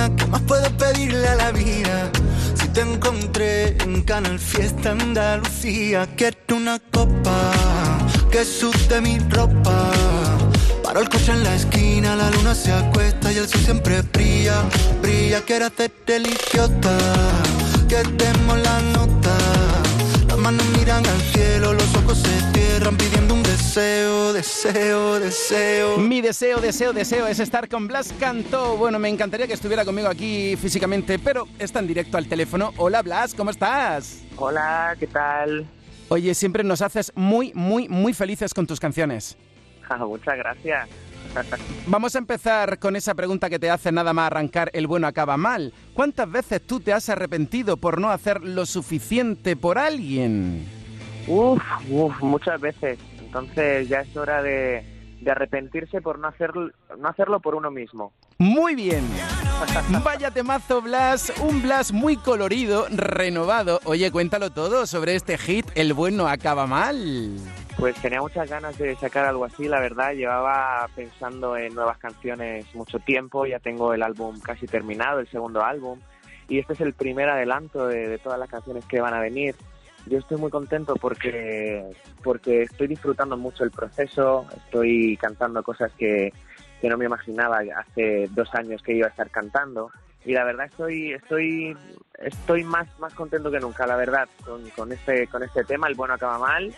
mía, 0.00 0.16
¿qué 0.16 0.26
más 0.26 0.40
puedo 0.42 0.68
pedirle 0.76 1.26
a 1.28 1.34
la 1.34 1.52
vida? 1.52 2.10
Si 2.54 2.68
te 2.68 2.80
encontré 2.80 3.76
en 3.82 4.02
Canal 4.02 4.38
Fiesta 4.38 4.92
Andalucía, 4.92 6.08
quiero 6.16 6.56
una 6.56 6.78
copa 6.78 7.52
que 8.30 8.44
sude 8.44 9.00
mi 9.00 9.18
ropa. 9.18 9.90
Paro 10.82 11.00
el 11.00 11.08
coche 11.08 11.32
en 11.32 11.44
la 11.44 11.54
esquina, 11.54 12.16
la 12.16 12.30
luna 12.30 12.54
se 12.54 12.72
acuesta 12.72 13.32
y 13.32 13.36
el 13.36 13.48
sol 13.48 13.60
siempre 13.60 14.02
brilla, 14.02 14.62
brilla. 15.02 15.40
Quiero 15.46 15.66
hacerte 15.66 16.16
el 16.16 16.26
idiota, 16.26 16.96
que 17.88 18.02
demos 18.22 18.58
la 18.58 18.80
nota. 18.92 19.36
Las 20.28 20.38
manos 20.38 20.66
miran 20.78 21.04
al 21.06 21.20
cielo, 21.32 21.74
los 21.74 21.94
ojos 21.96 22.18
se 22.18 22.34
cierran 22.52 22.96
pidiendo 22.96 23.34
un 23.34 23.39
deseo, 23.70 24.32
deseo, 24.32 25.20
deseo. 25.20 25.98
Mi 25.98 26.20
deseo, 26.20 26.60
deseo, 26.60 26.92
deseo 26.92 27.28
es 27.28 27.38
estar 27.38 27.68
con 27.68 27.86
Blas 27.86 28.12
Cantó. 28.18 28.76
Bueno, 28.76 28.98
me 28.98 29.08
encantaría 29.08 29.46
que 29.46 29.52
estuviera 29.52 29.84
conmigo 29.84 30.08
aquí 30.08 30.56
físicamente, 30.56 31.20
pero 31.20 31.46
está 31.56 31.78
en 31.78 31.86
directo 31.86 32.18
al 32.18 32.26
teléfono. 32.26 32.72
Hola 32.78 33.00
Blas, 33.02 33.32
¿cómo 33.32 33.52
estás? 33.52 34.24
Hola, 34.36 34.96
¿qué 34.98 35.06
tal? 35.06 35.68
Oye, 36.08 36.34
siempre 36.34 36.64
nos 36.64 36.82
haces 36.82 37.12
muy, 37.14 37.52
muy, 37.54 37.88
muy 37.88 38.12
felices 38.12 38.52
con 38.52 38.66
tus 38.66 38.80
canciones. 38.80 39.38
Muchas 40.00 40.36
gracias. 40.36 40.88
Vamos 41.86 42.16
a 42.16 42.18
empezar 42.18 42.80
con 42.80 42.96
esa 42.96 43.14
pregunta 43.14 43.48
que 43.48 43.60
te 43.60 43.70
hace 43.70 43.92
nada 43.92 44.12
más 44.12 44.26
arrancar 44.26 44.70
el 44.72 44.88
bueno 44.88 45.06
acaba 45.06 45.36
mal. 45.36 45.72
¿Cuántas 45.94 46.28
veces 46.28 46.60
tú 46.66 46.80
te 46.80 46.92
has 46.92 47.08
arrepentido 47.08 47.76
por 47.76 48.00
no 48.00 48.10
hacer 48.10 48.42
lo 48.42 48.66
suficiente 48.66 49.54
por 49.54 49.78
alguien? 49.78 50.66
Uf, 51.28 51.62
uf, 51.88 52.20
muchas 52.20 52.60
veces. 52.60 52.98
Entonces 53.30 53.88
ya 53.88 54.00
es 54.00 54.16
hora 54.16 54.42
de, 54.42 54.84
de 55.20 55.30
arrepentirse 55.30 56.00
por 56.00 56.18
no, 56.18 56.26
hacer, 56.26 56.50
no 56.98 57.08
hacerlo 57.08 57.38
por 57.38 57.54
uno 57.54 57.70
mismo. 57.70 58.12
Muy 58.38 58.74
bien. 58.74 59.08
Vaya 60.02 60.32
temazo, 60.32 60.82
Blas. 60.82 61.32
Un 61.40 61.62
Blas 61.62 61.92
muy 61.92 62.16
colorido, 62.16 62.86
renovado. 62.90 63.78
Oye, 63.84 64.10
cuéntalo 64.10 64.50
todo 64.50 64.84
sobre 64.84 65.14
este 65.14 65.38
hit, 65.38 65.64
El 65.76 65.92
bueno 65.92 66.26
acaba 66.26 66.66
mal. 66.66 67.36
Pues 67.78 67.94
tenía 68.02 68.20
muchas 68.20 68.50
ganas 68.50 68.76
de 68.78 68.96
sacar 68.96 69.26
algo 69.26 69.44
así, 69.44 69.68
la 69.68 69.78
verdad. 69.78 70.12
Llevaba 70.12 70.88
pensando 70.96 71.56
en 71.56 71.72
nuevas 71.72 71.98
canciones 71.98 72.66
mucho 72.74 72.98
tiempo. 72.98 73.46
Ya 73.46 73.60
tengo 73.60 73.94
el 73.94 74.02
álbum 74.02 74.40
casi 74.40 74.66
terminado, 74.66 75.20
el 75.20 75.28
segundo 75.28 75.64
álbum. 75.64 76.00
Y 76.48 76.58
este 76.58 76.72
es 76.72 76.80
el 76.80 76.94
primer 76.94 77.28
adelanto 77.28 77.86
de, 77.86 78.08
de 78.08 78.18
todas 78.18 78.40
las 78.40 78.50
canciones 78.50 78.84
que 78.86 79.00
van 79.00 79.14
a 79.14 79.20
venir. 79.20 79.54
Yo 80.06 80.18
estoy 80.18 80.38
muy 80.38 80.50
contento 80.50 80.96
porque, 80.96 81.84
porque 82.22 82.62
estoy 82.62 82.88
disfrutando 82.88 83.36
mucho 83.36 83.64
el 83.64 83.70
proceso, 83.70 84.46
estoy 84.56 85.16
cantando 85.16 85.62
cosas 85.62 85.92
que, 85.98 86.32
que 86.80 86.88
no 86.88 86.96
me 86.96 87.04
imaginaba 87.04 87.60
hace 87.76 88.28
dos 88.30 88.52
años 88.54 88.82
que 88.82 88.94
iba 88.94 89.06
a 89.06 89.10
estar 89.10 89.30
cantando. 89.30 89.90
Y 90.24 90.32
la 90.32 90.44
verdad 90.44 90.66
estoy 90.66 91.12
estoy 91.12 91.76
estoy 92.18 92.64
más 92.64 92.86
más 92.98 93.14
contento 93.14 93.50
que 93.50 93.60
nunca 93.60 93.86
la 93.86 93.96
verdad. 93.96 94.28
Con, 94.44 94.68
con 94.70 94.92
este 94.92 95.26
con 95.28 95.42
este 95.42 95.64
tema 95.64 95.88
el 95.88 95.94
bueno 95.94 96.14
acaba 96.14 96.38
mal. 96.38 96.74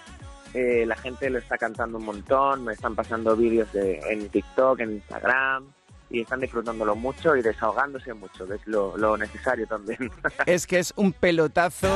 Eh, 0.55 0.85
la 0.87 0.97
gente 0.97 1.31
lo 1.31 1.39
está 1.39 1.57
cantando 1.57 1.97
un 1.97 2.05
montón 2.05 2.65
me 2.67 2.75
están 2.75 2.95
pasando 2.95 3.35
vídeos 3.35 3.73
de, 3.73 3.99
en 4.11 4.29
TikTok 4.29 4.81
en 4.81 4.93
Instagram 4.93 5.73
y 6.13 6.21
están 6.21 6.41
disfrutándolo 6.41 6.95
mucho 6.95 7.35
y 7.35 7.43
desahogándose 7.43 8.13
mucho, 8.13 8.47
que 8.47 8.57
es 8.57 8.67
lo, 8.67 8.97
lo, 8.99 9.17
necesario 9.17 9.67
también. 9.67 10.11
Es 10.47 10.67
que 10.67 10.79
es 10.79 10.93
un 10.97 11.13
pelotazo. 11.13 11.89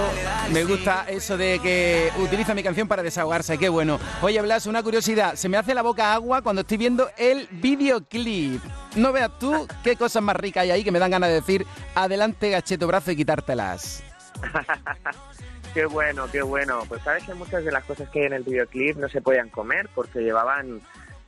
Me 0.53 0.65
gusta 0.65 1.05
eso 1.09 1.37
de 1.37 1.59
que 1.59 2.11
utiliza 2.19 2.55
mi 2.55 2.63
canción 2.63 2.89
para 2.89 3.03
desahogarse, 3.03 3.59
qué 3.59 3.69
bueno. 3.69 3.99
Oye, 4.23 4.41
Blas, 4.41 4.67
una 4.67 4.83
curiosidad. 4.83 5.35
Se 5.35 5.49
me 5.49 5.59
hace 5.59 5.75
la 5.75 5.83
boca 5.83 6.15
agua 6.15 6.41
cuando 6.41 6.63
estoy 6.63 6.79
viendo 6.79 7.11
el 7.19 7.47
videoclip. 7.51 8.63
No 8.97 9.13
veas 9.13 9.39
tú 9.39 9.67
qué 9.85 9.97
cosas 9.97 10.23
más 10.23 10.37
ricas 10.37 10.63
hay 10.63 10.71
ahí 10.71 10.85
que 10.85 10.91
me 10.91 10.99
dan 10.99 11.11
ganas 11.11 11.29
de 11.29 11.35
decir, 11.35 11.67
adelante, 11.95 12.51
gacheto 12.51 12.87
brazo 12.87 13.11
y 13.11 13.17
quitártelas. 13.17 14.03
qué 15.75 15.85
bueno, 15.85 16.27
qué 16.33 16.41
bueno. 16.41 16.83
Pues 16.89 17.03
sabes 17.03 17.25
que 17.25 17.35
muchas 17.35 17.65
de 17.65 17.73
las 17.73 17.85
cosas 17.85 18.09
que 18.09 18.21
hay 18.21 18.27
en 18.27 18.33
el 18.33 18.45
videoclip 18.45 18.97
no 18.97 19.11
se 19.11 19.21
podían 19.21 19.51
comer 19.51 19.91
porque 19.95 20.21
llevaban 20.21 20.81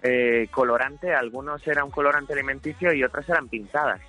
eh, 0.03 0.49
colorante, 0.51 1.15
algunos 1.15 1.67
eran 1.67 1.85
un 1.85 1.91
colorante 1.91 2.33
alimenticio 2.33 2.93
y 2.93 3.03
otras 3.03 3.29
eran 3.29 3.49
pintadas. 3.49 4.01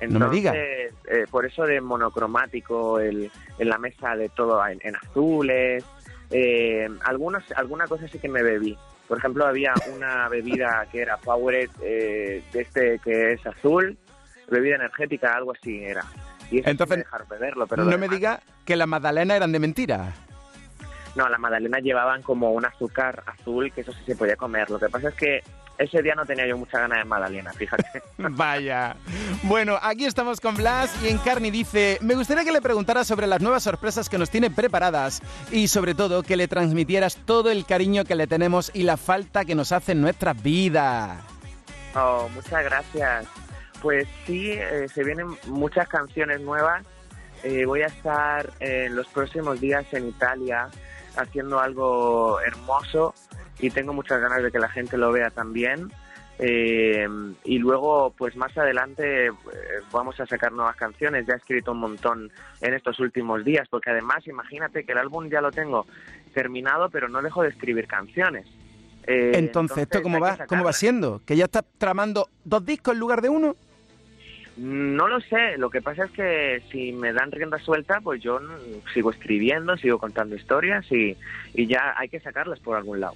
Entonces, 0.00 0.20
no 0.20 0.28
me 0.28 0.34
digas. 0.34 0.54
Eh, 0.56 0.92
por 1.30 1.44
eso 1.44 1.64
de 1.64 1.80
monocromático, 1.80 3.00
el, 3.00 3.30
en 3.58 3.68
la 3.68 3.78
mesa 3.78 4.16
de 4.16 4.28
todo 4.28 4.64
en, 4.66 4.78
en 4.82 4.96
azules. 4.96 5.84
Eh, 6.30 6.88
algunos, 7.04 7.42
alguna 7.52 7.86
cosa 7.86 8.06
sí 8.08 8.18
que 8.18 8.28
me 8.28 8.42
bebí. 8.42 8.76
Por 9.08 9.18
ejemplo, 9.18 9.46
había 9.46 9.72
una 9.94 10.28
bebida 10.30 10.86
que 10.92 11.00
era 11.00 11.16
Powerade, 11.16 11.70
eh, 11.82 12.42
de 12.52 12.60
este 12.60 13.00
que 13.02 13.32
es 13.32 13.46
azul, 13.46 13.96
bebida 14.50 14.76
energética, 14.76 15.34
algo 15.34 15.52
así 15.52 15.82
era. 15.82 16.04
Y 16.50 16.60
eso 16.60 16.70
Entonces, 16.70 16.98
me 16.98 17.02
dejaron 17.04 17.28
beberlo, 17.28 17.66
pero 17.66 17.84
no 17.84 17.98
me 17.98 18.08
diga 18.08 18.40
que 18.64 18.76
las 18.76 18.88
magdalenas 18.88 19.36
eran 19.36 19.52
de 19.52 19.58
mentira. 19.58 20.14
No, 21.18 21.28
las 21.28 21.40
magdalenas 21.40 21.82
llevaban 21.82 22.22
como 22.22 22.52
un 22.52 22.64
azúcar 22.64 23.24
azul, 23.26 23.72
que 23.72 23.80
eso 23.80 23.90
sí 23.92 23.98
se 24.06 24.14
podía 24.14 24.36
comer. 24.36 24.70
Lo 24.70 24.78
que 24.78 24.88
pasa 24.88 25.08
es 25.08 25.16
que 25.16 25.42
ese 25.76 26.00
día 26.00 26.14
no 26.14 26.24
tenía 26.24 26.46
yo 26.46 26.56
mucha 26.56 26.78
ganas 26.78 26.98
de 26.98 27.04
magdalena, 27.06 27.52
fíjate. 27.52 28.02
Vaya. 28.18 28.94
Bueno, 29.42 29.76
aquí 29.82 30.04
estamos 30.04 30.40
con 30.40 30.54
Blas 30.54 30.96
y 31.02 31.08
Encarni 31.08 31.50
dice, 31.50 31.98
me 32.02 32.14
gustaría 32.14 32.44
que 32.44 32.52
le 32.52 32.62
preguntaras 32.62 33.08
sobre 33.08 33.26
las 33.26 33.40
nuevas 33.40 33.64
sorpresas 33.64 34.08
que 34.08 34.16
nos 34.16 34.30
tiene 34.30 34.48
preparadas 34.48 35.20
y 35.50 35.66
sobre 35.66 35.96
todo 35.96 36.22
que 36.22 36.36
le 36.36 36.46
transmitieras 36.46 37.16
todo 37.16 37.50
el 37.50 37.66
cariño 37.66 38.04
que 38.04 38.14
le 38.14 38.28
tenemos 38.28 38.70
y 38.72 38.84
la 38.84 38.96
falta 38.96 39.44
que 39.44 39.56
nos 39.56 39.72
hace 39.72 39.92
en 39.92 40.00
nuestras 40.00 40.40
vidas. 40.40 41.18
Oh, 41.96 42.28
muchas 42.32 42.62
gracias. 42.62 43.26
Pues 43.82 44.06
sí, 44.24 44.52
eh, 44.52 44.86
se 44.94 45.02
vienen 45.02 45.36
muchas 45.48 45.88
canciones 45.88 46.40
nuevas. 46.42 46.86
Eh, 47.42 47.64
voy 47.64 47.82
a 47.82 47.86
estar 47.86 48.52
en 48.60 48.94
los 48.94 49.08
próximos 49.08 49.60
días 49.60 49.84
en 49.92 50.06
Italia 50.06 50.68
haciendo 51.16 51.60
algo 51.60 52.40
hermoso 52.40 53.14
y 53.58 53.70
tengo 53.70 53.92
muchas 53.92 54.20
ganas 54.20 54.42
de 54.42 54.50
que 54.50 54.58
la 54.58 54.68
gente 54.68 54.96
lo 54.96 55.12
vea 55.12 55.30
también. 55.30 55.90
Eh, 56.40 57.08
y 57.44 57.58
luego, 57.58 58.14
pues 58.16 58.36
más 58.36 58.56
adelante 58.56 59.26
eh, 59.26 59.30
vamos 59.90 60.20
a 60.20 60.26
sacar 60.26 60.52
nuevas 60.52 60.76
canciones. 60.76 61.26
Ya 61.26 61.34
he 61.34 61.36
escrito 61.38 61.72
un 61.72 61.80
montón 61.80 62.30
en 62.60 62.74
estos 62.74 63.00
últimos 63.00 63.44
días, 63.44 63.66
porque 63.68 63.90
además, 63.90 64.26
imagínate 64.26 64.84
que 64.84 64.92
el 64.92 64.98
álbum 64.98 65.28
ya 65.28 65.40
lo 65.40 65.50
tengo 65.50 65.86
terminado, 66.32 66.90
pero 66.90 67.08
no 67.08 67.22
dejo 67.22 67.42
de 67.42 67.48
escribir 67.48 67.88
canciones. 67.88 68.46
Eh, 69.06 69.32
Entonces, 69.34 69.78
¿esto 69.78 70.02
cómo 70.02 70.20
va, 70.20 70.46
cómo 70.46 70.64
va 70.64 70.72
siendo? 70.72 71.20
¿Que 71.24 71.36
ya 71.36 71.46
estás 71.46 71.64
tramando 71.76 72.28
dos 72.44 72.64
discos 72.64 72.94
en 72.94 73.00
lugar 73.00 73.20
de 73.20 73.30
uno? 73.30 73.56
No 74.58 75.06
lo 75.06 75.20
sé, 75.20 75.56
lo 75.56 75.70
que 75.70 75.80
pasa 75.80 76.04
es 76.06 76.10
que 76.10 76.62
si 76.72 76.92
me 76.92 77.12
dan 77.12 77.30
rienda 77.30 77.58
suelta, 77.60 78.00
pues 78.00 78.20
yo 78.20 78.40
sigo 78.92 79.12
escribiendo, 79.12 79.76
sigo 79.76 79.98
contando 79.98 80.34
historias 80.34 80.84
y, 80.90 81.16
y 81.54 81.66
ya 81.68 81.94
hay 81.96 82.08
que 82.08 82.18
sacarlas 82.18 82.58
por 82.58 82.76
algún 82.76 82.98
lado. 83.00 83.14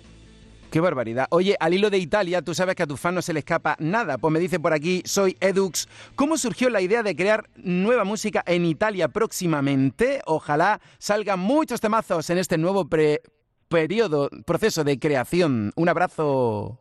Qué 0.70 0.80
barbaridad. 0.80 1.26
Oye, 1.30 1.56
al 1.60 1.74
hilo 1.74 1.90
de 1.90 1.98
Italia, 1.98 2.40
tú 2.40 2.54
sabes 2.54 2.76
que 2.76 2.84
a 2.84 2.86
tu 2.86 2.96
fan 2.96 3.14
no 3.14 3.20
se 3.20 3.32
le 3.34 3.40
escapa 3.40 3.76
nada. 3.78 4.16
Pues 4.16 4.32
me 4.32 4.38
dice 4.38 4.58
por 4.58 4.72
aquí, 4.72 5.02
soy 5.04 5.36
Edux. 5.40 5.86
¿Cómo 6.14 6.38
surgió 6.38 6.70
la 6.70 6.80
idea 6.80 7.02
de 7.02 7.14
crear 7.14 7.44
nueva 7.56 8.04
música 8.04 8.42
en 8.46 8.64
Italia 8.64 9.08
próximamente? 9.08 10.22
Ojalá 10.24 10.80
salgan 10.98 11.40
muchos 11.40 11.80
temazos 11.80 12.30
en 12.30 12.38
este 12.38 12.56
nuevo 12.56 12.88
pre- 12.88 13.20
periodo, 13.68 14.30
proceso 14.46 14.82
de 14.84 14.98
creación. 14.98 15.72
Un 15.76 15.88
abrazo. 15.90 16.78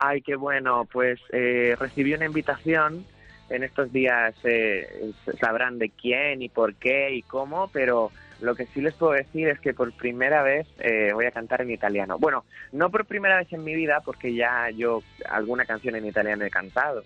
Ay, 0.00 0.20
qué 0.22 0.34
bueno, 0.34 0.88
pues 0.92 1.20
eh, 1.32 1.76
recibí 1.78 2.14
una 2.14 2.26
invitación, 2.26 3.04
en 3.50 3.62
estos 3.64 3.92
días 3.92 4.34
eh, 4.44 5.12
sabrán 5.40 5.78
de 5.78 5.90
quién 5.90 6.42
y 6.42 6.48
por 6.48 6.74
qué 6.74 7.14
y 7.14 7.22
cómo, 7.22 7.68
pero 7.72 8.10
lo 8.40 8.54
que 8.54 8.66
sí 8.66 8.80
les 8.80 8.94
puedo 8.94 9.12
decir 9.12 9.48
es 9.48 9.58
que 9.58 9.74
por 9.74 9.92
primera 9.92 10.42
vez 10.42 10.66
eh, 10.78 11.10
voy 11.12 11.26
a 11.26 11.32
cantar 11.32 11.62
en 11.62 11.70
italiano. 11.70 12.18
Bueno, 12.18 12.44
no 12.72 12.90
por 12.90 13.04
primera 13.04 13.38
vez 13.38 13.52
en 13.52 13.64
mi 13.64 13.74
vida, 13.74 14.00
porque 14.04 14.34
ya 14.34 14.70
yo 14.70 15.02
alguna 15.28 15.64
canción 15.64 15.96
en 15.96 16.06
italiano 16.06 16.44
he 16.44 16.50
cantado, 16.50 17.02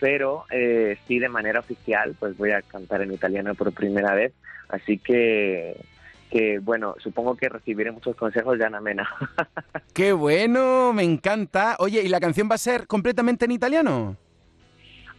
pero 0.00 0.44
eh, 0.50 0.98
sí 1.06 1.18
de 1.18 1.28
manera 1.28 1.60
oficial, 1.60 2.14
pues 2.18 2.36
voy 2.36 2.50
a 2.50 2.62
cantar 2.62 3.02
en 3.02 3.12
italiano 3.12 3.54
por 3.54 3.72
primera 3.72 4.14
vez, 4.14 4.32
así 4.68 4.98
que, 4.98 5.76
que 6.30 6.58
bueno, 6.58 6.96
supongo 6.98 7.36
que 7.36 7.48
recibiré 7.48 7.90
muchos 7.90 8.14
consejos 8.16 8.58
de 8.58 8.66
Ana 8.66 8.80
Mena. 8.80 9.08
Qué 9.94 10.12
bueno, 10.12 10.92
me 10.92 11.04
encanta. 11.04 11.76
Oye, 11.78 12.02
¿y 12.02 12.08
la 12.08 12.20
canción 12.20 12.48
va 12.50 12.56
a 12.56 12.58
ser 12.58 12.86
completamente 12.86 13.46
en 13.46 13.52
italiano? 13.52 14.16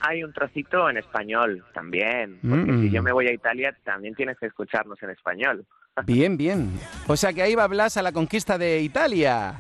Hay 0.02 0.24
un 0.24 0.32
trocito 0.34 0.90
en 0.90 0.98
español 0.98 1.64
también, 1.74 2.40
porque 2.42 2.72
Mm. 2.72 2.82
si 2.84 2.90
yo 2.92 3.04
me 3.04 3.12
voy 3.12 3.28
a 3.28 3.34
Italia 3.34 3.76
también 3.84 4.16
tienes 4.16 4.38
que 4.38 4.46
escucharnos 4.48 5.02
en 5.04 5.10
español. 5.10 5.66
Bien, 6.06 6.38
bien. 6.38 6.72
O 7.08 7.18
sea 7.18 7.34
que 7.34 7.42
ahí 7.42 7.56
va 7.56 7.68
Blas 7.68 7.98
a 7.98 8.02
la 8.02 8.12
conquista 8.14 8.58
de 8.58 8.80
Italia. 8.82 9.56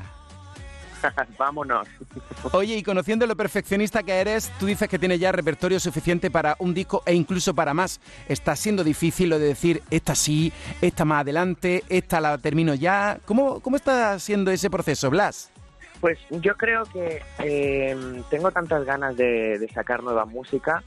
Vámonos. 1.37 1.87
Oye, 2.51 2.75
y 2.77 2.83
conociendo 2.83 3.25
lo 3.25 3.35
perfeccionista 3.35 4.03
que 4.03 4.13
eres, 4.13 4.51
tú 4.59 4.65
dices 4.65 4.87
que 4.89 4.99
tienes 4.99 5.19
ya 5.19 5.31
repertorio 5.31 5.79
suficiente 5.79 6.29
para 6.31 6.55
un 6.59 6.73
disco 6.73 7.03
e 7.05 7.13
incluso 7.13 7.53
para 7.53 7.73
más. 7.73 7.99
Está 8.27 8.55
siendo 8.55 8.83
difícil 8.83 9.29
lo 9.29 9.39
de 9.39 9.47
decir, 9.47 9.81
esta 9.91 10.13
sí, 10.15 10.51
esta 10.81 11.05
más 11.05 11.21
adelante, 11.21 11.83
esta 11.89 12.19
la 12.21 12.37
termino 12.37 12.73
ya. 12.73 13.19
¿Cómo, 13.25 13.59
cómo 13.61 13.75
está 13.77 14.17
siendo 14.19 14.51
ese 14.51 14.69
proceso, 14.69 15.09
Blas? 15.09 15.51
Pues 16.01 16.17
yo 16.29 16.55
creo 16.55 16.83
que 16.85 17.21
eh, 17.43 17.95
tengo 18.29 18.51
tantas 18.51 18.85
ganas 18.85 19.17
de, 19.17 19.59
de 19.59 19.67
sacar 19.69 20.01
nueva 20.01 20.25
música 20.25 20.83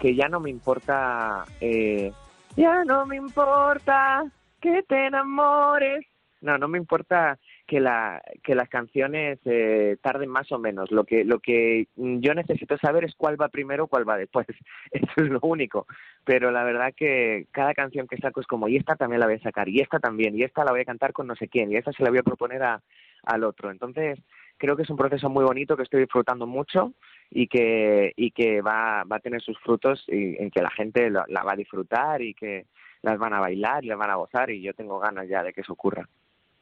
que 0.00 0.14
ya 0.14 0.28
no 0.28 0.40
me 0.40 0.50
importa, 0.50 1.44
eh, 1.60 2.12
ya 2.56 2.84
no 2.84 3.06
me 3.06 3.16
importa 3.16 4.24
que 4.60 4.82
te 4.82 5.06
enamores. 5.06 6.04
No, 6.42 6.58
no 6.58 6.68
me 6.68 6.78
importa 6.78 7.38
que, 7.66 7.80
la, 7.80 8.22
que 8.44 8.54
las 8.54 8.68
canciones 8.68 9.38
eh, 9.46 9.96
tarden 10.02 10.28
más 10.28 10.52
o 10.52 10.58
menos. 10.58 10.90
Lo 10.90 11.04
que, 11.04 11.24
lo 11.24 11.40
que 11.40 11.88
yo 11.96 12.34
necesito 12.34 12.76
saber 12.78 13.04
es 13.04 13.14
cuál 13.16 13.40
va 13.40 13.48
primero, 13.48 13.86
cuál 13.86 14.08
va 14.08 14.18
después. 14.18 14.46
Eso 14.90 15.12
es 15.16 15.28
lo 15.28 15.40
único. 15.42 15.86
Pero 16.24 16.50
la 16.50 16.62
verdad 16.62 16.92
que 16.94 17.46
cada 17.52 17.74
canción 17.74 18.06
que 18.06 18.18
saco 18.18 18.40
es 18.40 18.46
como, 18.46 18.68
y 18.68 18.76
esta 18.76 18.96
también 18.96 19.20
la 19.20 19.26
voy 19.26 19.36
a 19.36 19.40
sacar, 19.40 19.68
y 19.68 19.80
esta 19.80 19.98
también, 19.98 20.36
y 20.36 20.42
esta 20.42 20.64
la 20.64 20.72
voy 20.72 20.82
a 20.82 20.86
cantar 20.86 21.12
con 21.12 21.26
no 21.26 21.34
sé 21.36 21.48
quién, 21.48 21.72
y 21.72 21.76
esta 21.76 21.92
se 21.92 22.02
la 22.02 22.10
voy 22.10 22.18
a 22.18 22.22
proponer 22.22 22.62
a, 22.62 22.82
al 23.24 23.44
otro. 23.44 23.70
Entonces, 23.70 24.18
creo 24.58 24.76
que 24.76 24.82
es 24.82 24.90
un 24.90 24.96
proceso 24.96 25.28
muy 25.28 25.44
bonito 25.44 25.76
que 25.76 25.82
estoy 25.82 26.00
disfrutando 26.00 26.46
mucho 26.46 26.92
y 27.30 27.48
que, 27.48 28.12
y 28.16 28.30
que 28.30 28.60
va, 28.62 29.04
va 29.04 29.16
a 29.16 29.20
tener 29.20 29.42
sus 29.42 29.58
frutos 29.60 30.04
y, 30.08 30.36
en 30.42 30.50
que 30.50 30.62
la 30.62 30.70
gente 30.70 31.10
la 31.10 31.42
va 31.44 31.52
a 31.52 31.56
disfrutar 31.56 32.22
y 32.22 32.34
que 32.34 32.66
las 33.02 33.18
van 33.18 33.34
a 33.34 33.40
bailar 33.40 33.84
y 33.84 33.88
las 33.88 33.98
van 33.98 34.10
a 34.10 34.16
gozar 34.16 34.50
y 34.50 34.62
yo 34.62 34.74
tengo 34.74 34.98
ganas 34.98 35.28
ya 35.28 35.42
de 35.42 35.52
que 35.52 35.60
eso 35.60 35.72
ocurra. 35.72 36.08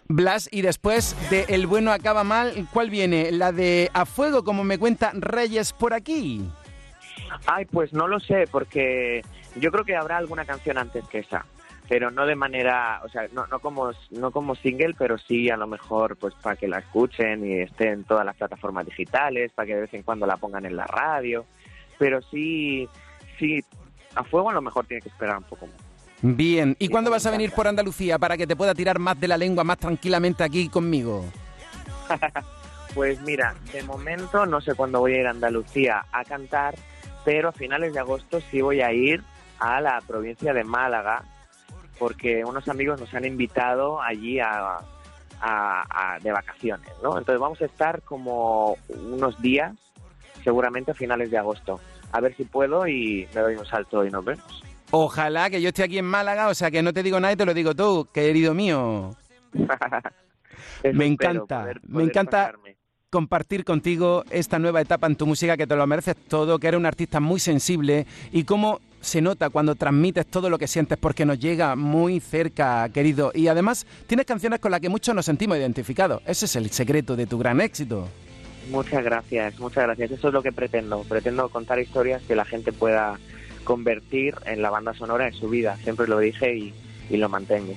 Blas, 0.06 0.50
y 0.52 0.60
después 0.60 1.16
de 1.30 1.46
El 1.48 1.66
bueno 1.66 1.90
acaba 1.90 2.24
mal, 2.24 2.52
¿cuál 2.72 2.90
viene? 2.90 3.32
¿La 3.32 3.52
de 3.52 3.90
A 3.94 4.04
Fuego, 4.04 4.44
como 4.44 4.62
me 4.62 4.78
cuenta 4.78 5.12
Reyes 5.14 5.72
por 5.72 5.94
aquí? 5.94 6.42
Ay, 7.46 7.64
pues 7.64 7.94
no 7.94 8.06
lo 8.06 8.20
sé, 8.20 8.44
porque 8.50 9.22
yo 9.56 9.70
creo 9.70 9.84
que 9.84 9.96
habrá 9.96 10.18
alguna 10.18 10.44
canción 10.44 10.76
antes 10.76 11.08
que 11.08 11.20
esa, 11.20 11.46
pero 11.88 12.10
no 12.10 12.26
de 12.26 12.34
manera, 12.34 13.00
o 13.04 13.08
sea, 13.08 13.26
no, 13.32 13.46
no, 13.46 13.58
como, 13.58 13.90
no 14.10 14.30
como 14.30 14.54
single, 14.54 14.94
pero 14.96 15.18
sí 15.18 15.50
a 15.50 15.56
lo 15.56 15.66
mejor 15.66 16.16
pues 16.16 16.34
para 16.34 16.56
que 16.56 16.66
la 16.66 16.78
escuchen 16.78 17.44
y 17.44 17.60
esté 17.60 17.90
en 17.90 18.04
todas 18.04 18.24
las 18.24 18.36
plataformas 18.36 18.86
digitales, 18.86 19.52
para 19.52 19.66
que 19.66 19.74
de 19.74 19.80
vez 19.82 19.94
en 19.94 20.02
cuando 20.02 20.26
la 20.26 20.36
pongan 20.36 20.64
en 20.64 20.76
la 20.76 20.86
radio, 20.86 21.44
pero 21.98 22.22
sí, 22.22 22.88
sí, 23.38 23.62
a 24.14 24.24
fuego 24.24 24.50
a 24.50 24.54
lo 24.54 24.62
mejor 24.62 24.86
tiene 24.86 25.02
que 25.02 25.10
esperar 25.10 25.36
un 25.36 25.44
poco 25.44 25.66
más. 25.66 25.76
Bien, 26.22 26.74
¿y 26.78 26.88
cuándo 26.88 27.10
vas 27.10 27.26
a 27.26 27.30
venir 27.30 27.52
por 27.52 27.68
Andalucía 27.68 28.18
para 28.18 28.38
que 28.38 28.46
te 28.46 28.56
pueda 28.56 28.74
tirar 28.74 28.98
más 28.98 29.20
de 29.20 29.28
la 29.28 29.36
lengua 29.36 29.62
más 29.62 29.76
tranquilamente 29.76 30.42
aquí 30.42 30.70
conmigo? 30.70 31.22
pues 32.94 33.20
mira, 33.20 33.54
de 33.72 33.82
momento 33.82 34.46
no 34.46 34.62
sé 34.62 34.74
cuándo 34.74 35.00
voy 35.00 35.14
a 35.14 35.20
ir 35.20 35.26
a 35.26 35.30
Andalucía 35.30 36.06
a 36.10 36.24
cantar, 36.24 36.76
pero 37.26 37.50
a 37.50 37.52
finales 37.52 37.92
de 37.92 38.00
agosto 38.00 38.40
sí 38.50 38.62
voy 38.62 38.80
a 38.80 38.90
ir 38.90 39.22
a 39.58 39.82
la 39.82 40.00
provincia 40.00 40.54
de 40.54 40.64
Málaga 40.64 41.24
porque 41.98 42.44
unos 42.44 42.68
amigos 42.68 43.00
nos 43.00 43.12
han 43.14 43.24
invitado 43.24 44.00
allí 44.00 44.40
a, 44.40 44.78
de 46.22 46.32
vacaciones, 46.32 46.90
¿no? 47.02 47.18
Entonces 47.18 47.38
vamos 47.38 47.60
a 47.60 47.66
estar 47.66 48.00
como 48.02 48.78
unos 48.88 49.40
días, 49.42 49.74
seguramente 50.42 50.92
a 50.92 50.94
finales 50.94 51.30
de 51.30 51.38
agosto. 51.38 51.80
A 52.12 52.20
ver 52.20 52.34
si 52.36 52.44
puedo 52.44 52.86
y 52.86 53.28
me 53.34 53.40
doy 53.40 53.56
un 53.56 53.66
salto 53.66 54.04
y 54.04 54.10
nos 54.10 54.24
vemos. 54.24 54.64
Ojalá 54.90 55.50
que 55.50 55.60
yo 55.60 55.68
esté 55.68 55.82
aquí 55.82 55.98
en 55.98 56.06
Málaga, 56.06 56.48
o 56.48 56.54
sea 56.54 56.70
que 56.70 56.82
no 56.82 56.92
te 56.92 57.02
digo 57.02 57.18
nada 57.20 57.32
y 57.32 57.36
te 57.36 57.44
lo 57.44 57.52
digo 57.52 57.74
tú, 57.74 58.08
querido 58.12 58.54
mío. 58.54 59.10
me 60.92 61.06
encanta, 61.06 61.66
me 61.88 62.04
encanta 62.04 62.54
compartir 63.14 63.64
contigo 63.64 64.24
esta 64.32 64.58
nueva 64.58 64.80
etapa 64.80 65.06
en 65.06 65.14
tu 65.14 65.24
música, 65.24 65.56
que 65.56 65.68
te 65.68 65.76
lo 65.76 65.86
mereces 65.86 66.16
todo, 66.16 66.58
que 66.58 66.66
eres 66.66 66.80
un 66.80 66.84
artista 66.84 67.20
muy 67.20 67.38
sensible 67.38 68.08
y 68.32 68.42
cómo 68.42 68.80
se 69.00 69.20
nota 69.20 69.50
cuando 69.50 69.76
transmites 69.76 70.26
todo 70.26 70.50
lo 70.50 70.58
que 70.58 70.66
sientes 70.66 70.98
porque 70.98 71.24
nos 71.24 71.38
llega 71.38 71.76
muy 71.76 72.18
cerca, 72.18 72.88
querido. 72.88 73.30
Y 73.32 73.46
además 73.46 73.86
tienes 74.08 74.26
canciones 74.26 74.58
con 74.58 74.72
las 74.72 74.80
que 74.80 74.88
muchos 74.88 75.14
nos 75.14 75.26
sentimos 75.26 75.56
identificados. 75.58 76.22
Ese 76.26 76.46
es 76.46 76.56
el 76.56 76.68
secreto 76.70 77.14
de 77.14 77.26
tu 77.26 77.38
gran 77.38 77.60
éxito. 77.60 78.08
Muchas 78.72 79.04
gracias, 79.04 79.60
muchas 79.60 79.84
gracias. 79.84 80.10
Eso 80.10 80.26
es 80.26 80.34
lo 80.34 80.42
que 80.42 80.50
pretendo. 80.50 81.04
Pretendo 81.04 81.48
contar 81.50 81.78
historias 81.78 82.20
que 82.22 82.34
la 82.34 82.44
gente 82.44 82.72
pueda 82.72 83.20
convertir 83.62 84.34
en 84.44 84.60
la 84.60 84.70
banda 84.70 84.92
sonora 84.92 85.28
en 85.28 85.34
su 85.34 85.48
vida. 85.48 85.76
Siempre 85.84 86.08
lo 86.08 86.18
dije 86.18 86.74
y, 87.10 87.16
lo 87.16 87.28
mantengo. 87.28 87.74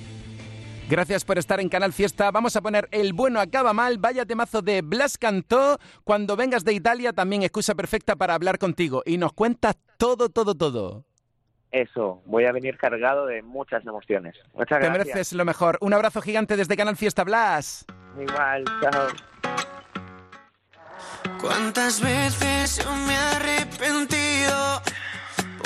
Gracias 0.88 1.22
por 1.22 1.38
estar 1.38 1.60
en 1.60 1.68
Canal 1.68 1.92
Fiesta. 1.92 2.30
Vamos 2.30 2.56
a 2.56 2.62
poner 2.62 2.88
El 2.90 3.12
bueno 3.12 3.40
acaba 3.40 3.74
mal. 3.74 3.98
Vaya 3.98 4.24
temazo 4.24 4.62
de 4.62 4.80
Blas 4.80 5.18
Cantó. 5.18 5.78
Cuando 6.02 6.34
vengas 6.34 6.64
de 6.64 6.72
Italia, 6.72 7.12
también 7.12 7.42
excusa 7.42 7.74
perfecta 7.74 8.16
para 8.16 8.34
hablar 8.34 8.58
contigo. 8.58 9.02
Y 9.04 9.18
nos 9.18 9.34
cuentas 9.34 9.76
todo, 9.98 10.30
todo, 10.30 10.54
todo. 10.54 11.04
Eso, 11.70 12.22
voy 12.24 12.46
a 12.46 12.52
venir 12.52 12.78
cargado 12.78 13.26
de 13.26 13.42
muchas 13.42 13.84
emociones. 13.84 14.34
Muchas 14.54 14.80
Te 14.80 14.88
mereces 14.88 15.34
lo 15.34 15.44
mejor. 15.44 15.76
Un 15.82 15.92
abrazo 15.92 16.22
gigante 16.22 16.56
desde 16.56 16.74
Canal 16.74 16.96
Fiesta, 16.96 17.22
Blas. 17.22 17.84
Igual, 18.18 18.64
chao. 18.80 19.08
¿Cuántas 21.38 22.00
veces 22.00 22.86
me 23.06 23.12
he 23.12 23.16
arrepentido? 23.16 24.80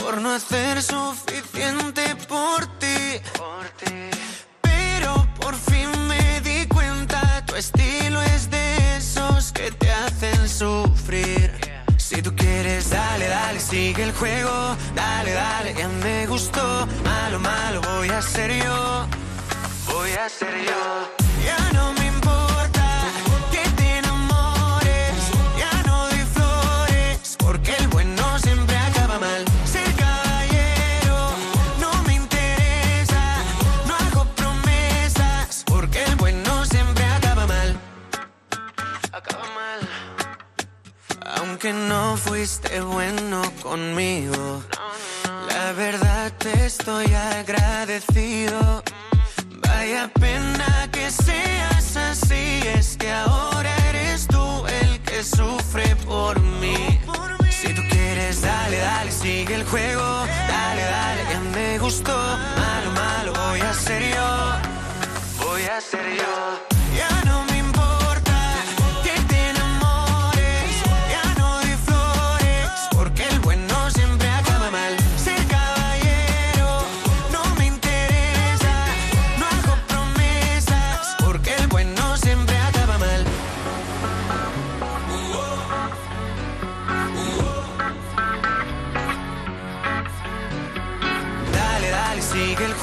por 0.03 0.21
no 0.21 0.31
hacer 0.31 0.83
suficiente 0.83 1.82
quieres, 12.83 12.91
dale, 12.91 13.29
dale, 13.29 13.61
sigue 13.61 14.03
el 14.03 14.13
juego, 14.13 14.77
dale, 14.95 15.33
dale, 15.33 15.75
ya 15.75 15.89
me 15.89 16.27
gustó. 16.27 16.87
Malo, 17.05 17.39
malo, 17.39 17.81
voy 17.81 18.09
a 18.09 18.23
ser 18.23 18.53
yo, 18.53 19.07
voy 19.87 20.11
a 20.13 20.29
ser 20.29 20.55
yo. 20.65 21.22
Que 41.63 41.73
no 41.73 42.17
fuiste 42.17 42.81
bueno 42.81 43.41
conmigo. 43.63 44.65
La 45.49 45.71
verdad 45.75 46.33
te 46.37 46.67
estoy 46.67 47.07
agradecido. 47.15 48.83
Vaya 49.61 50.11
pena 50.21 50.89
que 50.91 51.09
seas 51.09 51.97
así, 51.97 52.63
es 52.75 52.97
que 52.97 53.13
ahora 53.13 53.71
eres 53.91 54.27
tú 54.27 54.67
el 54.67 55.01
que 55.03 55.23
sufre 55.23 55.95
por 56.05 56.41
mí. 56.41 56.99
Si 57.49 57.73
tú 57.73 57.83
quieres, 57.91 58.43
dale, 58.43 58.79
dale, 58.79 59.13
sigue 59.13 59.55
el 59.55 59.65
juego. 59.65 60.27
Dale, 60.49 60.83
dale, 60.83 61.23
ya 61.31 61.41
me 61.55 61.79
gustó. 61.79 62.17
Malo, 62.59 62.91
malo, 62.91 63.33
voy 63.35 63.61
a 63.61 63.73
ser 63.73 64.03
yo. 64.03 65.47
Voy 65.47 65.63
a 65.63 65.81
ser 65.81 66.07
yo. 66.17 66.73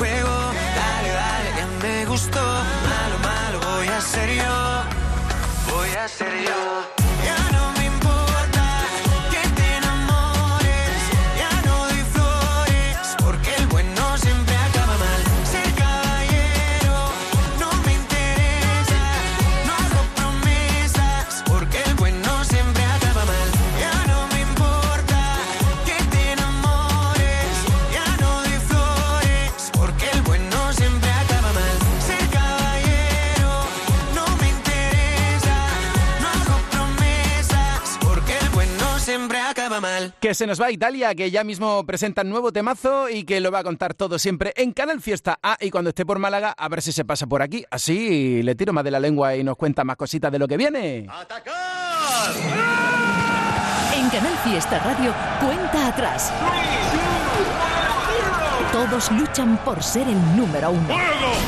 Dale, 0.02 1.10
dale, 1.12 1.50
ya 1.58 1.68
me 1.82 2.06
gustó. 2.06 2.40
Malo, 2.40 3.20
malo, 3.22 3.60
voy 3.60 3.88
a 3.88 4.00
ser 4.00 4.34
yo. 4.34 4.59
Que 40.30 40.36
se 40.36 40.46
nos 40.46 40.62
va 40.62 40.70
Italia, 40.70 41.16
que 41.16 41.32
ya 41.32 41.44
mismo 41.44 41.84
presenta 41.88 42.24
nuevo 42.24 42.52
temazo 42.52 43.10
y 43.10 43.24
que 43.24 43.40
lo 43.40 43.50
va 43.50 43.62
a 43.62 43.64
contar 43.64 43.96
todo 43.96 44.20
siempre 44.20 44.54
en 44.56 44.74
Canal 44.74 45.02
Fiesta. 45.02 45.40
Ah, 45.42 45.58
y 45.60 45.72
cuando 45.72 45.90
esté 45.90 46.06
por 46.06 46.20
Málaga, 46.20 46.54
a 46.56 46.70
ver 46.70 46.84
si 46.84 46.92
se 46.92 47.04
pasa 47.04 47.26
por 47.26 47.42
aquí. 47.42 47.66
Así 47.72 48.44
le 48.44 48.54
tiro 48.54 48.72
más 48.72 48.84
de 48.84 48.92
la 48.92 49.00
lengua 49.00 49.36
y 49.36 49.44
nos 49.44 49.58
cuenta 49.58 49.84
más 49.84 49.96
cositas 49.96 50.32
de 50.32 50.38
lo 50.38 50.48
que 50.48 50.56
viene. 50.56 51.08
¡Atacar! 51.10 52.36
En 53.96 54.08
Canal 54.12 54.38
Fiesta 54.44 54.78
Radio, 54.78 55.16
cuenta 55.40 55.88
atrás. 55.88 56.32
Todos 58.72 59.12
luchan 59.12 59.58
por 59.66 59.82
ser 59.82 60.08
el 60.08 60.38
número 60.38 60.70
uno. 60.70 60.96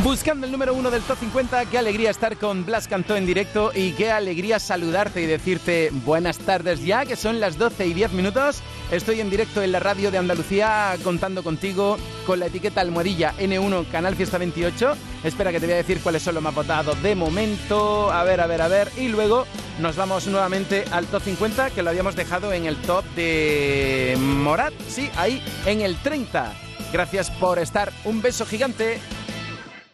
Buscando 0.04 0.48
el 0.48 0.52
número 0.52 0.74
uno 0.74 0.90
del 0.90 1.04
Top 1.04 1.20
50, 1.20 1.66
qué 1.66 1.78
alegría 1.78 2.10
estar 2.10 2.36
con 2.36 2.66
Blas 2.66 2.88
Cantó 2.88 3.16
en 3.16 3.28
directo 3.28 3.72
y 3.76 3.92
qué 3.92 4.12
alegría 4.12 4.58
saludarte 4.58 5.22
y 5.22 5.28
decirte 5.28 5.92
buenas 6.04 6.40
tardes 6.40 6.84
ya, 6.84 7.06
que 7.06 7.16
son 7.16 7.40
las 7.40 7.60
12 7.60 7.86
y 7.86 7.94
10 7.94 8.14
minutos. 8.14 8.64
Estoy 8.92 9.22
en 9.22 9.30
directo 9.30 9.62
en 9.62 9.72
la 9.72 9.80
radio 9.80 10.10
de 10.10 10.18
Andalucía 10.18 10.96
contando 11.04 11.44
contigo 11.44 11.98
con 12.26 12.40
la 12.40 12.48
etiqueta 12.48 12.82
almohadilla 12.82 13.36
N1 13.38 13.92
Canal 13.92 14.16
Fiesta 14.16 14.40
28. 14.40 14.98
Espera 15.24 15.52
que 15.52 15.60
te 15.60 15.68
voy 15.68 15.74
a 15.74 15.78
decir 15.78 16.02
cuáles 16.02 16.24
son 16.24 16.34
los 16.34 16.44
más 16.44 16.56
votados 16.56 17.02
de 17.04 17.14
momento. 17.14 18.12
A 18.12 18.24
ver, 18.24 18.42
a 18.42 18.48
ver, 18.48 18.64
a 18.64 18.68
ver. 18.68 18.92
Y 18.98 19.10
luego 19.10 19.46
nos 19.80 19.96
vamos 19.96 20.26
nuevamente 20.26 20.86
al 20.92 21.06
top 21.06 21.22
50 21.22 21.70
que 21.70 21.84
lo 21.84 21.92
habíamos 21.92 22.16
dejado 22.16 22.52
en 22.52 22.66
el 22.66 22.78
top 22.78 23.06
de 23.16 24.18
Morat. 24.20 24.74
Sí, 24.88 25.12
ahí 25.16 25.44
en 25.68 25.82
el 25.82 25.98
30. 25.98 26.71
Gracias 26.92 27.32
por 27.32 27.60
estar. 27.60 27.92
Un 28.06 28.22
beso 28.22 28.46
gigante. 28.46 29.00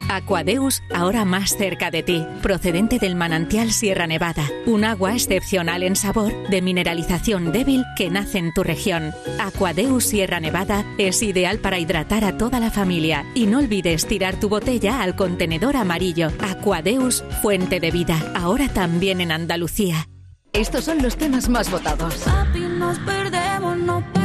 Aquadeus, 0.09 0.81
ahora 0.93 1.25
más 1.25 1.57
cerca 1.57 1.91
de 1.91 2.01
ti, 2.01 2.25
procedente 2.41 2.97
del 2.97 3.15
manantial 3.15 3.71
Sierra 3.71 4.07
Nevada, 4.07 4.43
un 4.65 4.85
agua 4.85 5.13
excepcional 5.13 5.83
en 5.83 5.95
sabor, 5.95 6.31
de 6.49 6.61
mineralización 6.61 7.51
débil 7.51 7.83
que 7.95 8.09
nace 8.09 8.37
en 8.37 8.53
tu 8.53 8.63
región. 8.63 9.13
Aquadeus 9.39 10.05
Sierra 10.05 10.39
Nevada 10.39 10.85
es 10.97 11.21
ideal 11.23 11.59
para 11.59 11.79
hidratar 11.79 12.23
a 12.23 12.37
toda 12.37 12.59
la 12.59 12.71
familia 12.71 13.25
y 13.33 13.47
no 13.47 13.59
olvides 13.59 14.07
tirar 14.07 14.39
tu 14.39 14.49
botella 14.49 15.01
al 15.01 15.15
contenedor 15.15 15.75
amarillo. 15.75 16.31
Aquadeus, 16.39 17.23
fuente 17.41 17.79
de 17.79 17.91
vida, 17.91 18.17
ahora 18.35 18.69
también 18.69 19.19
en 19.19 19.31
Andalucía. 19.31 20.07
Estos 20.53 20.85
son 20.85 21.01
los 21.01 21.17
temas 21.17 21.49
más 21.49 21.69
votados. 21.69 22.15
Papi, 22.15 22.61
nos 22.61 22.97
perdemos, 22.99 23.77
no 23.77 24.16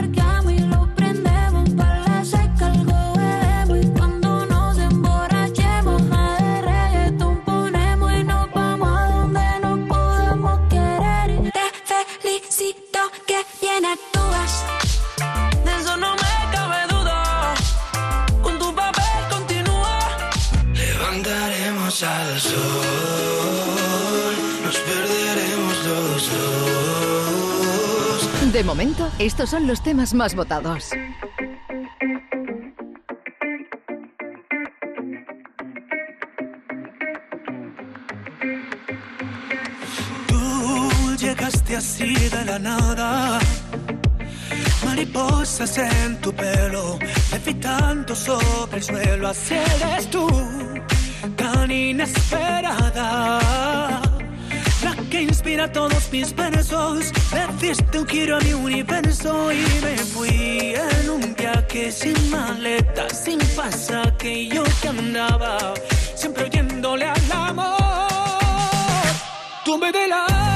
De 28.63 28.69
momento, 28.69 29.11
estos 29.19 29.51
son 29.51 29.67
los 29.67 29.83
temas 29.83 30.15
más 30.15 30.37
votados. 30.37 30.91
Tú 40.29 41.17
llegaste 41.19 41.77
así 41.77 42.15
de 42.15 42.45
la 42.45 42.61
nada. 42.61 43.41
Mariposas 44.85 45.77
en 45.79 46.21
tu 46.21 46.33
pelo, 46.33 47.01
levitando 47.33 48.15
sobre 48.15 48.77
el 48.77 48.83
suelo. 48.85 49.27
Así 49.27 49.55
eres 49.55 50.09
tú, 50.09 50.29
tan 51.35 51.69
inesperada 51.69 53.41
que 55.13 55.21
inspira 55.21 55.71
todos 55.71 56.11
mis 56.11 56.35
versos. 56.35 57.13
Un 57.95 58.09
giro 58.09 58.39
a 58.39 58.41
mi 58.41 58.55
universo 58.55 59.53
y 59.53 59.63
me 59.83 59.97
fui 59.99 60.75
en 60.75 61.11
un 61.11 61.35
viaje 61.35 61.93
sin 61.93 62.17
maleta, 62.31 63.09
sin 63.11 63.39
pasaje. 63.55 64.49
Yo 64.49 64.65
que 64.81 64.89
andaba 64.89 65.75
siempre 66.15 66.45
oyéndole 66.45 67.05
al 67.05 67.33
amor. 67.33 67.77
Tú 69.65 69.77
me 69.77 69.93
la 70.09 70.52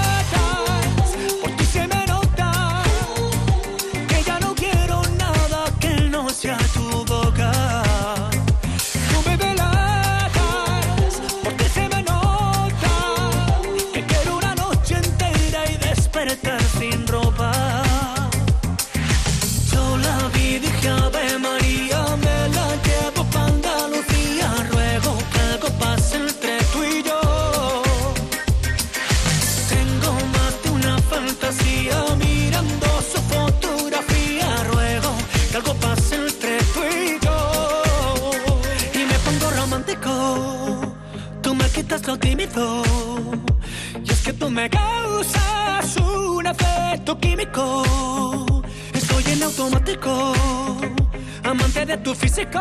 tu 52.06 52.14
físico. 52.14 52.60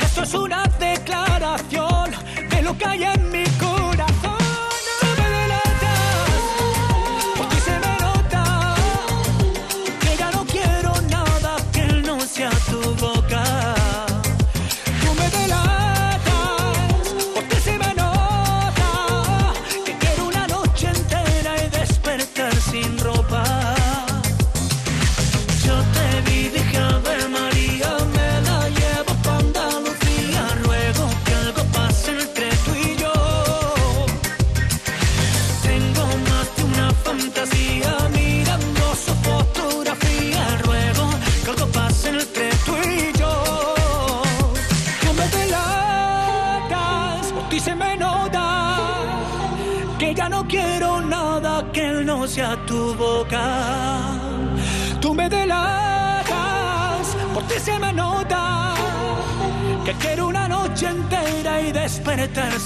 Esto 0.00 0.22
es 0.22 0.32
una 0.32 0.62
declaración 0.78 2.12
de 2.48 2.62
lo 2.62 2.78
que 2.78 2.84
hay 2.84 3.02
en 3.02 3.17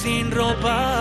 sin 0.02 0.32
ropa. 0.32 0.91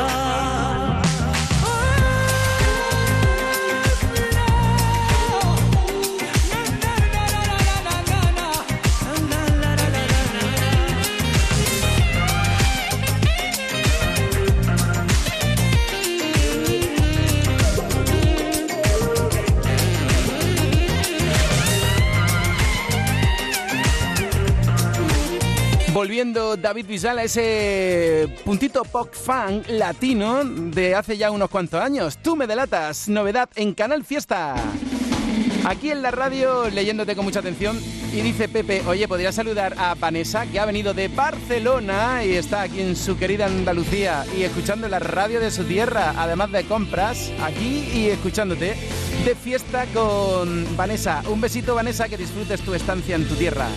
David 26.62 26.86
Bisbal 26.86 27.20
ese 27.20 28.28
puntito 28.46 28.84
pop 28.84 29.14
fan 29.14 29.64
latino 29.68 30.44
de 30.44 30.94
hace 30.94 31.18
ya 31.18 31.32
unos 31.32 31.50
cuantos 31.50 31.82
años. 31.82 32.18
Tú 32.22 32.36
me 32.36 32.46
delatas, 32.46 33.10
novedad 33.10 33.50
en 33.56 33.74
Canal 33.74 34.04
Fiesta. 34.04 34.56
Aquí 35.66 35.92
en 35.92 36.02
la 36.02 36.12
radio, 36.12 36.70
leyéndote 36.70 37.16
con 37.16 37.26
mucha 37.26 37.40
atención, 37.40 37.80
y 38.12 38.22
dice 38.22 38.50
Pepe, 38.50 38.82
oye, 38.88 39.08
¿podría 39.08 39.32
saludar 39.32 39.76
a 39.78 39.96
Vanessa, 39.96 40.46
que 40.46 40.60
ha 40.60 40.66
venido 40.66 40.94
de 40.94 41.08
Barcelona 41.08 42.24
y 42.26 42.34
está 42.34 42.64
aquí 42.64 42.82
en 42.82 42.96
su 42.96 43.18
querida 43.18 43.46
Andalucía 43.46 44.26
y 44.38 44.44
escuchando 44.44 44.88
la 44.88 45.00
radio 45.00 45.40
de 45.40 45.52
su 45.52 45.64
tierra, 45.64 46.14
además 46.18 46.52
de 46.52 46.64
compras, 46.64 47.32
aquí 47.42 47.90
y 47.94 48.08
escuchándote. 48.08 48.76
de 49.26 49.36
fiesta 49.36 49.86
con 49.94 50.76
Vanessa. 50.76 51.22
Un 51.30 51.42
besito, 51.42 51.76
Vanessa, 51.76 52.10
que 52.10 52.18
disfrutes 52.18 52.62
tu 52.62 52.74
estancia 52.74 53.16
en 53.16 53.28
tu 53.28 53.36
tierra. 53.36 53.68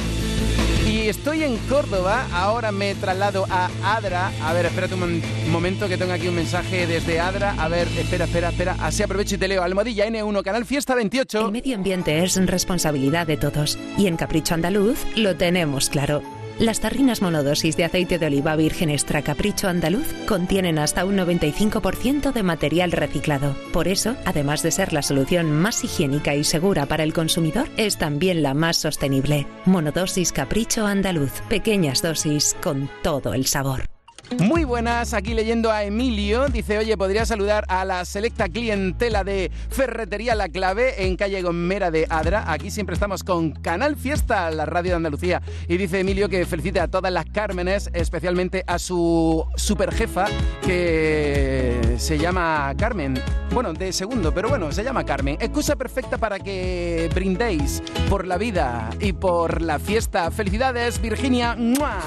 Estoy 1.08 1.44
en 1.44 1.58
Córdoba, 1.68 2.26
ahora 2.32 2.72
me 2.72 2.94
traslado 2.94 3.46
a 3.50 3.68
Adra. 3.84 4.32
A 4.42 4.52
ver, 4.52 4.66
espérate 4.66 4.94
un 4.94 5.22
momento 5.50 5.88
que 5.88 5.98
tengo 5.98 6.12
aquí 6.12 6.28
un 6.28 6.34
mensaje 6.34 6.86
desde 6.86 7.20
Adra. 7.20 7.54
A 7.58 7.68
ver, 7.68 7.86
espera, 7.98 8.24
espera, 8.24 8.48
espera. 8.48 8.76
Así 8.80 9.02
aprovecho 9.02 9.34
y 9.34 9.38
te 9.38 9.48
leo. 9.48 9.62
Almohadilla 9.62 10.06
N1, 10.06 10.42
Canal 10.42 10.64
Fiesta 10.64 10.94
28. 10.94 11.46
El 11.46 11.52
medio 11.52 11.76
ambiente 11.76 12.24
es 12.24 12.36
responsabilidad 12.46 13.26
de 13.26 13.36
todos. 13.36 13.78
Y 13.98 14.06
en 14.06 14.16
Capricho 14.16 14.54
Andaluz 14.54 15.04
lo 15.14 15.36
tenemos 15.36 15.90
claro. 15.90 16.22
Las 16.58 16.78
tarrinas 16.78 17.20
monodosis 17.20 17.76
de 17.76 17.84
aceite 17.84 18.18
de 18.18 18.26
oliva 18.26 18.54
virgen 18.54 18.88
extra 18.88 19.22
capricho 19.22 19.68
andaluz 19.68 20.06
contienen 20.26 20.78
hasta 20.78 21.04
un 21.04 21.16
95% 21.16 22.32
de 22.32 22.42
material 22.44 22.92
reciclado. 22.92 23.56
Por 23.72 23.88
eso, 23.88 24.16
además 24.24 24.62
de 24.62 24.70
ser 24.70 24.92
la 24.92 25.02
solución 25.02 25.50
más 25.50 25.82
higiénica 25.82 26.34
y 26.36 26.44
segura 26.44 26.86
para 26.86 27.02
el 27.02 27.12
consumidor, 27.12 27.68
es 27.76 27.98
también 27.98 28.42
la 28.42 28.54
más 28.54 28.76
sostenible. 28.76 29.46
Monodosis 29.64 30.30
capricho 30.30 30.86
andaluz. 30.86 31.32
Pequeñas 31.48 32.02
dosis 32.02 32.56
con 32.62 32.88
todo 33.02 33.34
el 33.34 33.46
sabor. 33.46 33.93
Muy 34.38 34.64
buenas, 34.64 35.14
aquí 35.14 35.34
leyendo 35.34 35.70
a 35.70 35.84
Emilio. 35.84 36.48
Dice, 36.48 36.78
oye, 36.78 36.96
¿podría 36.96 37.26
saludar 37.26 37.64
a 37.68 37.84
la 37.84 38.04
selecta 38.04 38.48
clientela 38.48 39.22
de 39.22 39.50
Ferretería 39.70 40.34
La 40.34 40.48
Clave 40.48 41.06
en 41.06 41.16
calle 41.16 41.42
Gomera 41.42 41.90
de 41.90 42.06
Adra? 42.08 42.50
Aquí 42.50 42.70
siempre 42.70 42.94
estamos 42.94 43.22
con 43.22 43.52
Canal 43.52 43.96
Fiesta, 43.96 44.50
la 44.50 44.66
radio 44.66 44.92
de 44.92 44.96
Andalucía. 44.96 45.42
Y 45.68 45.76
dice 45.76 46.00
Emilio 46.00 46.28
que 46.28 46.46
felicite 46.46 46.80
a 46.80 46.88
todas 46.88 47.12
las 47.12 47.26
Cármenes, 47.26 47.90
especialmente 47.92 48.64
a 48.66 48.78
su 48.78 49.44
super 49.56 49.92
jefa, 49.92 50.26
que 50.64 51.96
se 51.98 52.18
llama 52.18 52.74
Carmen. 52.78 53.20
Bueno, 53.52 53.72
de 53.72 53.92
segundo, 53.92 54.32
pero 54.32 54.48
bueno, 54.48 54.72
se 54.72 54.82
llama 54.82 55.04
Carmen. 55.04 55.36
Excusa 55.40 55.76
perfecta 55.76 56.18
para 56.18 56.38
que 56.38 57.10
brindéis 57.14 57.82
por 58.08 58.26
la 58.26 58.38
vida 58.38 58.90
y 59.00 59.12
por 59.12 59.62
la 59.62 59.78
fiesta. 59.78 60.30
Felicidades, 60.30 61.00
Virginia. 61.00 61.54
¡Mua! 61.56 62.00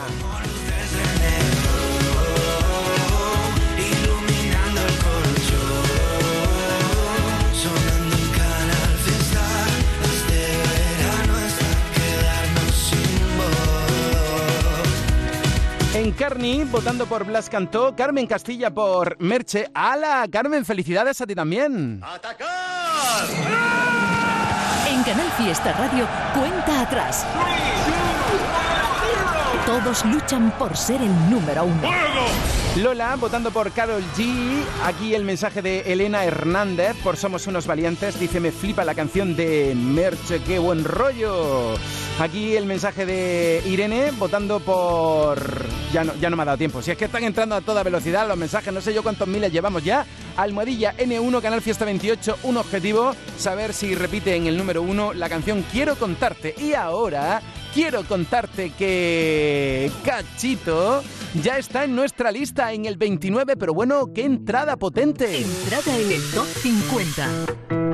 En 15.98 16.12
Carni, 16.12 16.64
votando 16.64 17.08
por 17.08 17.26
Blas 17.26 17.50
Cantó, 17.50 17.96
Carmen 17.96 18.28
Castilla 18.28 18.70
por 18.70 19.20
Merche. 19.20 19.68
¡Hala! 19.74 20.28
Carmen, 20.32 20.64
felicidades 20.64 21.20
a 21.22 21.26
ti 21.26 21.34
también. 21.34 22.04
En 24.88 25.04
Canal 25.04 25.32
Fiesta 25.32 25.74
Radio, 25.74 26.08
cuenta 26.36 26.82
atrás. 26.82 27.26
Todos 29.66 30.06
luchan 30.06 30.52
por 30.60 30.78
ser 30.78 31.02
el 31.02 31.30
número 31.32 31.64
uno. 31.64 31.82
Lola, 32.78 33.16
votando 33.16 33.50
por 33.50 33.72
Carol 33.72 34.04
G. 34.16 34.64
Aquí 34.86 35.16
el 35.16 35.24
mensaje 35.24 35.64
de 35.64 35.80
Elena 35.92 36.24
Hernández 36.26 36.96
por 37.04 37.18
Somos 37.18 37.48
unos 37.48 37.66
valientes. 37.66 38.20
Dice, 38.20 38.40
me 38.40 38.52
flipa 38.52 38.86
la 38.86 38.94
canción 38.94 39.36
de 39.36 39.74
Merche, 39.76 40.42
qué 40.44 40.60
buen 40.60 40.84
rollo. 40.84 41.74
Aquí 42.20 42.56
el 42.56 42.68
mensaje 42.68 43.08
de 43.08 43.64
Irene, 43.66 44.12
votando 44.12 44.60
por... 44.60 45.66
Ya 45.92 46.04
no, 46.04 46.14
ya 46.16 46.30
no 46.30 46.36
me 46.36 46.44
ha 46.44 46.46
dado 46.46 46.58
tiempo. 46.60 46.84
Si 46.84 46.92
es 46.92 46.98
que 46.98 47.06
están 47.06 47.24
entrando 47.24 47.56
a 47.56 47.62
toda 47.62 47.82
velocidad 47.82 48.28
los 48.28 48.38
mensajes, 48.38 48.72
no 48.72 48.82
sé 48.82 48.94
yo 48.94 49.02
cuántos 49.02 49.28
miles 49.28 49.52
llevamos 49.52 49.84
ya. 49.84 50.06
Almohadilla 50.36 50.96
N1, 50.98 51.42
Canal 51.42 51.62
Fiesta 51.64 51.84
28, 51.86 52.40
un 52.44 52.58
objetivo, 52.58 53.16
saber 53.40 53.74
si 53.74 53.96
repite 53.96 54.36
en 54.36 54.46
el 54.46 54.56
número 54.56 54.84
uno 54.84 55.14
la 55.14 55.30
canción 55.30 55.66
Quiero 55.72 55.96
contarte. 55.96 56.54
Y 56.60 56.74
ahora 56.74 57.42
quiero 57.78 58.04
contarte 58.06 58.72
que 58.72 59.92
Cachito 60.04 61.04
ya 61.44 61.60
está 61.60 61.84
en 61.84 61.96
nuestra 61.96 62.32
lista 62.32 62.74
en 62.74 62.86
el 62.86 62.98
29, 62.98 63.56
pero 63.56 63.72
bueno, 63.76 64.12
qué 64.16 64.26
entrada 64.26 64.78
potente. 64.78 65.44
Entrada 65.44 65.96
en 65.96 66.12
el 66.12 66.22
top 66.32 66.48
50. 66.48 67.87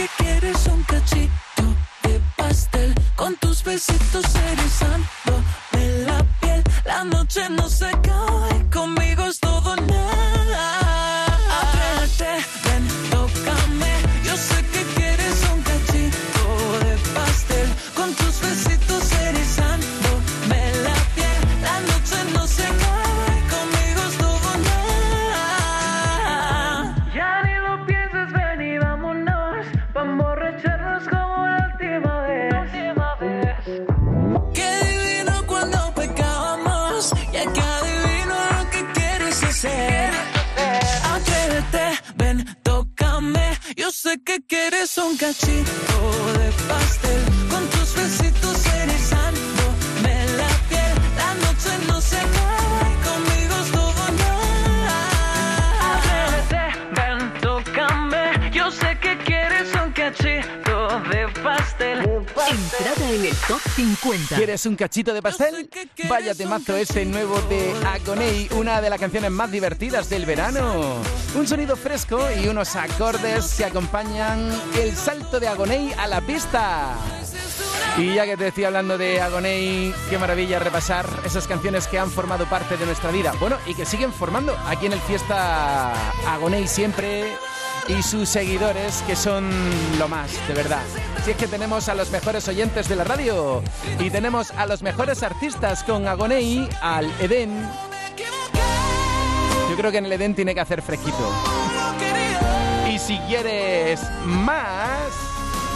Que 0.00 0.08
quieres 0.24 0.66
un 0.66 0.82
cachito 0.84 1.64
de 2.04 2.20
pastel. 2.34 2.94
Con 3.16 3.36
tus 3.36 3.62
besitos 3.62 4.24
erizándome 4.52 6.06
la 6.06 6.24
piel. 6.40 6.62
La 6.86 7.04
noche 7.04 7.42
no 7.50 7.68
se 7.68 7.86
acaba 7.86 8.49
quieres 45.20 45.48
un 45.48 45.79
50. 64.30 64.36
¿Quieres 64.36 64.66
un 64.66 64.76
cachito 64.76 65.12
de 65.12 65.22
pastel? 65.22 65.68
Vaya 66.08 66.34
temazo 66.34 66.76
este 66.76 67.04
nuevo 67.04 67.40
de 67.42 67.74
Agoney, 67.86 68.48
una 68.56 68.80
de 68.80 68.90
las 68.90 68.98
canciones 68.98 69.30
más 69.30 69.50
divertidas 69.50 70.08
del 70.08 70.26
verano. 70.26 70.96
Un 71.34 71.46
sonido 71.46 71.76
fresco 71.76 72.20
y 72.42 72.48
unos 72.48 72.76
acordes 72.76 73.54
que 73.54 73.64
acompañan 73.64 74.50
el 74.78 74.94
salto 74.96 75.40
de 75.40 75.48
Agoney 75.48 75.92
a 75.98 76.06
la 76.06 76.20
pista. 76.20 76.94
Y 77.96 78.14
ya 78.14 78.24
que 78.24 78.36
te 78.36 78.48
estoy 78.48 78.64
hablando 78.64 78.96
de 78.96 79.20
Agoney, 79.20 79.92
qué 80.08 80.18
maravilla 80.18 80.58
repasar 80.58 81.08
esas 81.24 81.46
canciones 81.46 81.86
que 81.86 81.98
han 81.98 82.10
formado 82.10 82.46
parte 82.46 82.76
de 82.76 82.86
nuestra 82.86 83.10
vida. 83.10 83.32
Bueno, 83.40 83.58
y 83.66 83.74
que 83.74 83.84
siguen 83.84 84.12
formando 84.12 84.56
aquí 84.66 84.86
en 84.86 84.92
el 84.92 85.00
Fiesta 85.00 85.92
Agoney 86.28 86.68
siempre 86.68 87.36
y 87.90 88.02
sus 88.02 88.28
seguidores 88.28 89.02
que 89.06 89.16
son 89.16 89.48
lo 89.98 90.08
más, 90.08 90.30
de 90.46 90.54
verdad. 90.54 90.82
Si 91.24 91.32
es 91.32 91.36
que 91.36 91.48
tenemos 91.48 91.88
a 91.88 91.94
los 91.94 92.10
mejores 92.10 92.46
oyentes 92.48 92.88
de 92.88 92.96
la 92.96 93.04
radio 93.04 93.62
y 93.98 94.10
tenemos 94.10 94.50
a 94.52 94.66
los 94.66 94.82
mejores 94.82 95.22
artistas 95.22 95.82
con 95.82 96.06
Agoney 96.06 96.68
al 96.82 97.10
Edén. 97.20 97.68
Yo 99.68 99.76
creo 99.76 99.90
que 99.90 99.98
en 99.98 100.06
el 100.06 100.12
Edén 100.12 100.34
tiene 100.34 100.54
que 100.54 100.60
hacer 100.60 100.82
fresquito. 100.82 101.18
Y 102.88 102.98
si 102.98 103.18
quieres 103.20 104.00
más, 104.24 105.12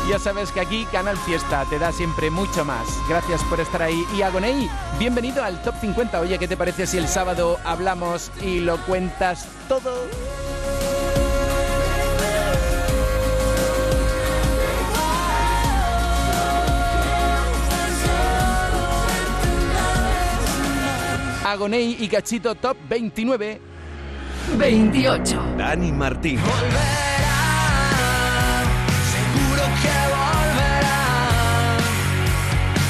ya 0.09 0.18
sabes 0.18 0.53
que 0.53 0.61
aquí 0.61 0.87
Canal 0.92 1.16
Fiesta 1.18 1.64
te 1.68 1.79
da 1.79 1.90
siempre 1.90 2.31
mucho 2.31 2.64
más. 2.64 2.87
Gracias 3.09 3.42
por 3.44 3.61
estar 3.61 3.83
ahí. 3.83 4.05
Y 4.16 4.22
Agoney, 4.22 4.70
bienvenido 4.98 5.42
al 5.42 5.62
Top 5.62 5.74
50. 5.81 6.20
Oye, 6.20 6.38
¿qué 6.38 6.48
te 6.48 6.57
parece 6.57 6.87
si 6.87 6.98
el 6.98 7.09
sábado 7.09 7.59
hablamos 7.64 8.31
y 8.40 8.61
lo 8.61 8.79
cuentas 8.85 9.46
todo? 9.68 9.92
Agoney 21.45 21.97
y 22.01 22.09
Cachito 22.09 22.55
Top 22.55 22.77
29. 22.89 23.61
28. 24.57 25.43
Dani 25.59 25.93
Martín. 25.93 26.39
Seguro 29.13 29.63
que 29.83 29.97
volverá. 30.15 31.77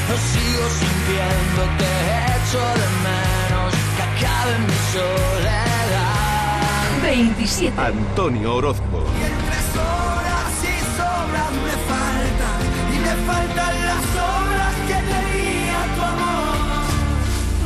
Lo 0.09 0.17
sigo 0.17 0.65
sintiendo, 0.71 1.63
te 1.79 1.91
echo 2.31 2.63
de 2.79 2.89
menos. 3.03 3.75
Que 3.97 4.03
acabe 4.03 4.55
mi 4.61 4.79
soledad. 4.93 6.15
27. 7.03 7.81
Antonio 7.81 8.55
Orozco. 8.55 9.05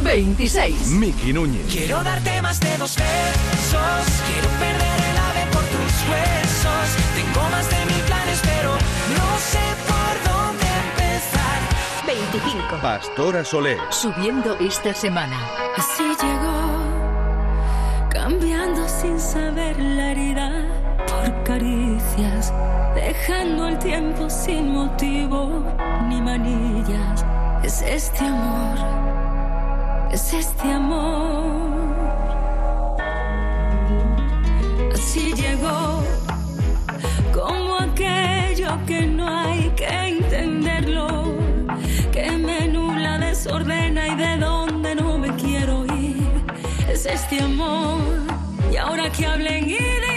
26. 0.09 0.89
Miki 0.93 1.35
Núñez. 1.35 1.67
Quiero 1.71 2.03
darte 2.03 2.41
más 2.41 2.59
de 2.61 2.79
dos 2.79 2.97
besos. 2.97 4.07
Quiero 4.27 4.49
perder 4.59 5.01
el 5.11 5.19
ave 5.19 5.45
por 5.53 5.63
tus 5.65 5.93
huesos. 6.09 6.87
Tengo 7.15 7.51
más 7.51 7.69
de 7.69 7.77
mil 7.85 8.03
planes, 8.07 8.41
pero 8.43 8.71
no 8.73 9.39
sé 9.39 9.61
por 9.87 10.15
dónde 10.33 10.65
empezar. 10.89 11.59
25. 12.07 12.81
Pastora 12.81 13.45
Soler. 13.45 13.79
Subiendo 13.91 14.57
esta 14.61 14.95
semana. 14.95 15.39
Así 15.77 16.05
llegó, 16.05 16.79
cambiando 18.09 18.89
sin 18.89 19.21
saber 19.21 19.79
la 19.79 20.13
herida 20.13 20.65
por 21.07 21.45
caricias, 21.45 22.51
dejando 22.95 23.69
el 23.69 23.79
tiempo 23.79 24.31
sin 24.31 24.73
motivo 24.73 25.63
ni 26.09 26.23
manillas. 26.23 27.27
Es 27.63 27.83
este 27.83 28.25
amor, 28.25 28.79
es 30.13 30.33
este 30.33 30.73
amor. 30.73 31.97
Así 34.95 35.33
llegó, 35.35 36.03
como 37.33 37.77
aquello 37.77 38.79
que 38.87 39.07
no 39.07 39.29
hay 39.29 39.71
que 39.77 39.87
entenderlo, 39.87 41.37
que 42.13 42.31
me 42.33 42.69
nubla, 42.69 43.19
desordena 43.19 44.09
y 44.09 44.15
de 44.17 44.39
donde 44.39 44.95
no 44.95 45.19
me 45.19 45.35
quiero 45.37 45.85
ir. 45.95 46.45
Es 46.89 47.07
este 47.07 47.41
amor, 47.41 48.01
y 48.73 48.77
ahora 48.77 49.11
que 49.11 49.27
hablen 49.27 49.65
y 49.65 49.77
digan, 49.77 50.08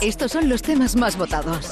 Estos 0.00 0.32
son 0.32 0.48
los 0.48 0.62
temas 0.62 0.96
más 0.96 1.16
votados. 1.16 1.68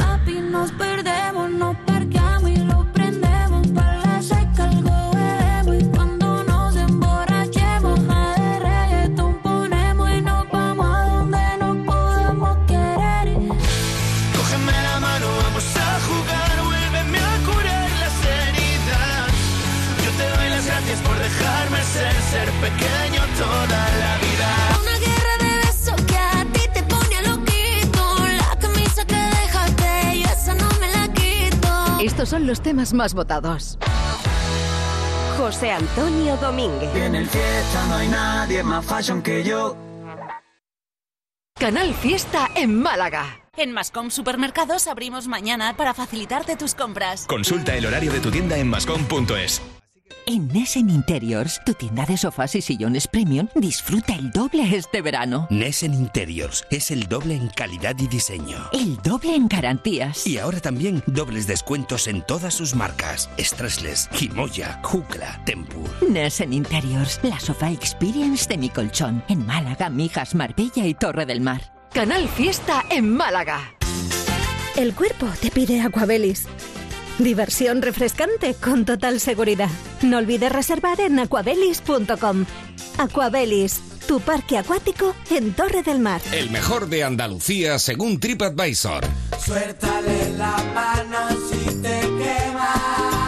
Estos 32.21 32.39
son 32.39 32.47
los 32.47 32.61
temas 32.61 32.93
más 32.93 33.15
votados. 33.15 33.79
José 35.39 35.71
Antonio 35.73 36.37
Domínguez. 36.37 36.95
En 36.95 37.15
el 37.15 37.27
fiesta 37.27 37.87
no 37.89 37.95
hay 37.95 38.09
nadie 38.09 38.63
más 38.63 38.85
fashion 38.85 39.23
que 39.23 39.43
yo. 39.43 39.75
Canal 41.59 41.95
Fiesta 41.95 42.49
en 42.57 42.79
Málaga. 42.79 43.41
En 43.57 43.73
Mascom 43.73 44.11
Supermercados 44.11 44.87
abrimos 44.87 45.29
mañana 45.29 45.75
para 45.79 45.95
facilitarte 45.95 46.57
tus 46.57 46.75
compras. 46.75 47.25
Consulta 47.27 47.75
el 47.75 47.87
horario 47.87 48.13
de 48.13 48.21
tu 48.21 48.31
tienda 48.31 48.59
en 48.59 48.69
mascom.es. 48.69 49.63
En 50.27 50.49
Nesen 50.49 50.91
Interiors, 50.91 51.61
tu 51.65 51.75
tienda 51.75 52.07
de 52.07 52.17
sofás 52.17 52.55
y 52.55 52.63
sillones 52.63 53.09
premium, 53.09 53.49
disfruta 53.55 54.15
el 54.15 54.31
doble 54.31 54.77
este 54.77 55.03
verano. 55.03 55.47
Nesen 55.51 55.95
Interiors 55.95 56.65
es 56.71 56.91
el 56.91 57.09
doble 57.09 57.35
en 57.35 57.49
calidad 57.49 57.97
y 57.99 58.07
diseño. 58.07 58.59
El 58.73 58.97
doble 58.99 59.35
en 59.35 59.49
garantías. 59.49 60.27
Y 60.27 60.39
ahora 60.39 60.61
también 60.61 61.03
dobles 61.07 61.47
descuentos 61.47 62.07
en 62.07 62.23
todas 62.23 62.55
sus 62.55 62.75
marcas. 62.75 63.29
Stressless, 63.39 64.09
Himoya, 64.21 64.81
Jucla, 64.85 65.43
Tempur. 65.45 65.91
Nesen 66.09 66.53
Interiors, 66.53 67.19
la 67.23 67.41
sofá 67.41 67.71
experience 67.71 68.49
de 68.49 68.59
mi 68.59 68.69
colchón. 68.69 69.25
En 69.29 69.45
Málaga, 69.47 69.91
Mijas, 69.91 70.35
Marbella 70.35 70.87
y 70.87 70.95
Torre 70.95 71.27
del 71.27 71.41
Mar. 71.41 71.73
Canal 71.93 72.29
Fiesta 72.29 72.85
en 72.91 73.13
Málaga. 73.17 73.75
El 74.77 74.95
cuerpo 74.95 75.27
te 75.41 75.51
pide 75.51 75.81
Aquabelis. 75.81 76.47
Diversión 77.21 77.83
refrescante 77.83 78.55
con 78.55 78.87
total 78.87 79.21
seguridad. 79.21 79.69
No 80.01 80.17
olvides 80.17 80.51
reservar 80.51 81.01
en 81.01 81.19
aquabelis.com. 81.19 82.47
Aquabelis, 82.97 83.79
tu 84.07 84.21
parque 84.21 84.57
acuático 84.57 85.15
en 85.31 85.53
Torre 85.53 85.83
del 85.83 85.99
Mar. 85.99 86.23
El 86.33 86.51
mejor 86.51 86.89
de 86.89 87.05
Andalucía 87.05 87.79
según 87.79 88.21
TripAdvisor. 88.21 89.05
Suéltale 89.39 90.31
la 90.39 90.57
mano 90.75 91.29
si 91.51 91.75
te 91.83 92.01
quemas. 92.01 93.20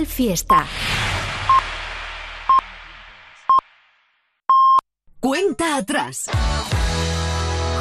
Canal 0.00 0.06
Fiesta. 0.06 0.66
Cuenta 5.20 5.76
atrás. 5.76 6.30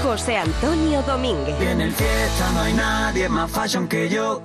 José 0.03 0.37
Antonio 0.37 1.01
Domínguez. 1.03 1.55
Y 1.61 1.65
en 1.65 1.81
el 1.81 1.93
fiesta 1.93 2.51
no 2.53 2.61
hay 2.61 2.73
nadie 2.73 3.29
más 3.29 3.49
fashion 3.49 3.87
que 3.87 4.09
yo. 4.09 4.41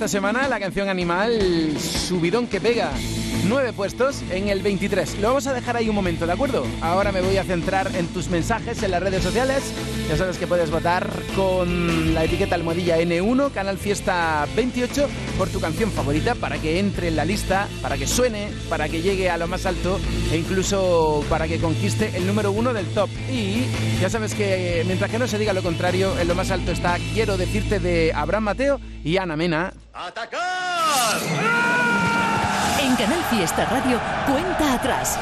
Esta 0.00 0.08
semana 0.08 0.48
la 0.48 0.58
canción 0.58 0.88
Animal 0.88 1.78
Subidón 1.78 2.46
que 2.46 2.58
pega. 2.58 2.90
Nueve 3.46 3.74
puestos 3.74 4.22
en 4.30 4.48
el 4.48 4.62
23. 4.62 5.18
Lo 5.18 5.28
vamos 5.28 5.46
a 5.46 5.52
dejar 5.52 5.76
ahí 5.76 5.90
un 5.90 5.94
momento, 5.94 6.26
¿de 6.26 6.32
acuerdo? 6.32 6.66
Ahora 6.80 7.12
me 7.12 7.20
voy 7.20 7.36
a 7.36 7.44
centrar 7.44 7.94
en 7.94 8.06
tus 8.06 8.30
mensajes 8.30 8.82
en 8.82 8.92
las 8.92 9.02
redes 9.02 9.22
sociales. 9.22 9.62
Ya 10.08 10.16
sabes 10.16 10.38
que 10.38 10.46
puedes 10.46 10.70
votar 10.70 11.06
con 11.36 12.14
la 12.14 12.24
etiqueta 12.24 12.54
almohadilla 12.54 12.98
N1, 12.98 13.52
Canal 13.52 13.76
Fiesta 13.76 14.46
28, 14.56 15.06
por 15.36 15.50
tu 15.50 15.60
canción 15.60 15.90
favorita 15.90 16.34
para 16.34 16.56
que 16.56 16.78
entre 16.78 17.08
en 17.08 17.16
la 17.16 17.26
lista, 17.26 17.68
para 17.82 17.98
que 17.98 18.06
suene, 18.06 18.48
para 18.70 18.88
que 18.88 19.02
llegue 19.02 19.28
a 19.28 19.36
lo 19.36 19.48
más 19.48 19.66
alto 19.66 20.00
e 20.32 20.38
incluso 20.38 21.22
para 21.28 21.46
que 21.46 21.58
conquiste 21.58 22.16
el 22.16 22.26
número 22.26 22.52
uno 22.52 22.72
del 22.72 22.86
top. 22.86 23.10
Y 23.30 23.64
ya 24.00 24.08
sabes 24.08 24.34
que 24.34 24.82
mientras 24.86 25.10
que 25.10 25.18
no 25.18 25.26
se 25.26 25.38
diga 25.38 25.52
lo 25.52 25.62
contrario, 25.62 26.18
en 26.18 26.26
lo 26.26 26.34
más 26.34 26.50
alto 26.50 26.72
está 26.72 26.96
Quiero 27.12 27.36
decirte 27.36 27.80
de 27.80 28.12
Abraham 28.14 28.44
Mateo 28.44 28.80
y 29.04 29.18
Ana 29.18 29.36
Mena. 29.36 29.74
En 32.80 32.96
Canal 32.96 33.22
Fiesta 33.28 33.66
Radio, 33.66 34.00
cuenta 34.26 34.72
atrás. 34.72 35.18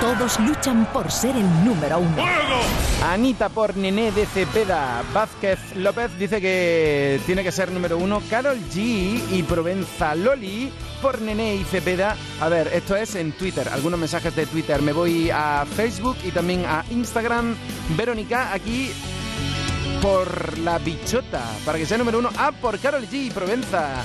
Todos 0.00 0.40
luchan 0.40 0.86
por 0.86 1.12
ser 1.12 1.36
el 1.36 1.64
número 1.64 2.00
uno. 2.00 2.16
Anita 3.08 3.48
por 3.48 3.76
Nené 3.76 4.10
de 4.10 4.26
Cepeda. 4.26 5.04
Vázquez 5.14 5.60
López 5.76 6.18
dice 6.18 6.40
que 6.40 7.20
tiene 7.26 7.44
que 7.44 7.52
ser 7.52 7.70
número 7.70 7.96
uno. 7.96 8.20
Carol 8.28 8.58
G 8.72 9.22
y 9.30 9.44
Provenza 9.44 10.16
Loli 10.16 10.72
por 11.00 11.20
Nené 11.20 11.54
y 11.54 11.62
Cepeda. 11.62 12.16
A 12.40 12.48
ver, 12.48 12.66
esto 12.72 12.96
es 12.96 13.14
en 13.14 13.30
Twitter. 13.30 13.68
Algunos 13.68 14.00
mensajes 14.00 14.34
de 14.34 14.46
Twitter. 14.46 14.82
Me 14.82 14.92
voy 14.92 15.30
a 15.30 15.64
Facebook 15.76 16.16
y 16.24 16.32
también 16.32 16.64
a 16.66 16.84
Instagram. 16.90 17.54
Verónica, 17.96 18.52
aquí 18.52 18.90
por 20.02 20.58
la 20.58 20.78
bichota, 20.78 21.40
para 21.64 21.78
que 21.78 21.86
sea 21.86 21.96
número 21.96 22.18
uno. 22.18 22.28
Ah, 22.36 22.50
por 22.50 22.78
Carol 22.80 23.06
G 23.08 23.26
y 23.26 23.30
Provenza. 23.30 24.02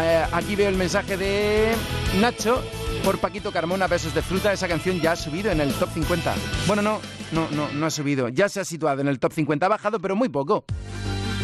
Eh, 0.00 0.24
aquí 0.32 0.54
veo 0.54 0.68
el 0.68 0.76
mensaje 0.76 1.16
de 1.16 1.72
Nacho 2.20 2.62
por 3.04 3.18
Paquito 3.18 3.50
Carmona, 3.50 3.88
Besos 3.88 4.14
de 4.14 4.22
Fruta. 4.22 4.52
Esa 4.52 4.68
canción 4.68 5.00
ya 5.00 5.12
ha 5.12 5.16
subido 5.16 5.50
en 5.50 5.60
el 5.60 5.74
top 5.74 5.90
50. 5.92 6.34
Bueno, 6.68 6.82
no, 6.82 7.00
no, 7.32 7.48
no, 7.50 7.68
no 7.72 7.86
ha 7.86 7.90
subido. 7.90 8.28
Ya 8.28 8.48
se 8.48 8.60
ha 8.60 8.64
situado 8.64 9.00
en 9.00 9.08
el 9.08 9.18
top 9.18 9.32
50. 9.32 9.66
Ha 9.66 9.68
bajado, 9.68 9.98
pero 9.98 10.14
muy 10.14 10.28
poco. 10.28 10.64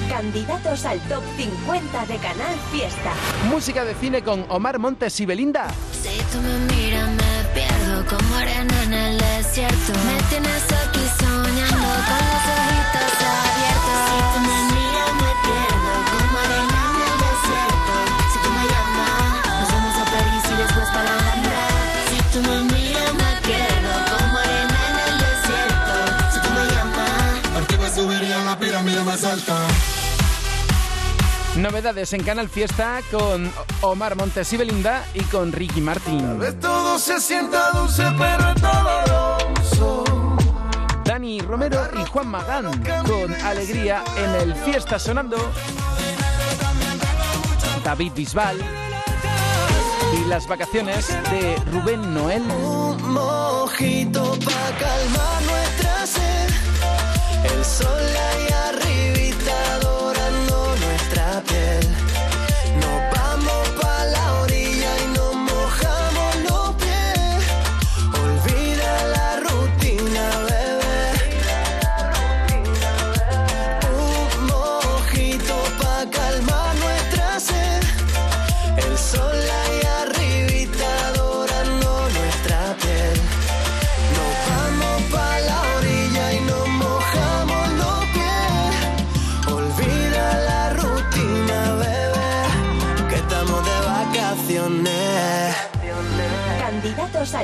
Candidatos 0.09 0.85
al 0.85 1.01
top 1.09 1.23
50 1.37 2.07
de 2.07 2.17
Canal 2.19 2.55
Fiesta. 2.71 3.13
Música 3.51 3.85
de 3.85 3.95
cine 3.97 4.23
con 4.23 4.47
Omar 4.49 4.79
Montes 4.79 5.19
y 5.19 5.27
Belinda. 5.27 5.67
Si 5.91 6.17
tú 6.33 6.41
me 6.41 6.77
miras 6.77 7.11
me 7.11 7.55
pierdo 7.55 8.07
como 8.07 8.35
arena 8.37 8.83
en 8.85 8.93
el 8.93 9.19
desierto. 9.19 9.93
Me 10.07 10.23
tienes 10.31 10.65
aquí 10.65 11.01
soñando 11.19 11.89
con 12.07 12.36
Novedades 31.57 32.13
en 32.13 32.23
Canal 32.23 32.49
Fiesta 32.49 33.01
con 33.11 33.51
Omar 33.81 34.15
Montes 34.15 34.53
y 34.53 34.57
Belinda 34.57 35.05
y 35.15 35.23
con 35.23 35.53
Ricky 35.53 35.81
Martin. 35.81 36.39
Todo 36.61 36.99
se 36.99 37.21
sienta 37.21 37.71
dulce, 37.73 38.05
pero 38.17 38.55
doloroso. 38.55 40.05
Dani 41.05 41.41
Romero 41.41 41.89
y 42.01 42.09
Juan 42.09 42.29
Magán 42.29 42.67
con 43.05 43.35
Alegría 43.45 44.05
en 44.17 44.49
el 44.49 44.55
Fiesta 44.55 44.99
Sonando. 44.99 45.39
David 47.83 48.13
Bisbal 48.15 48.59
y 50.13 50.29
las 50.29 50.47
vacaciones 50.47 51.09
de 51.31 51.57
Rubén 51.73 52.15
Noel. 52.15 52.43
Un 52.43 53.13
mojito 53.13 54.39
pa' 54.45 54.79
calmar 54.79 55.43
nuestra 55.43 56.07
sed. 56.07 56.51
El 57.45 57.65
sol 57.65 57.89
ahí 57.89 58.46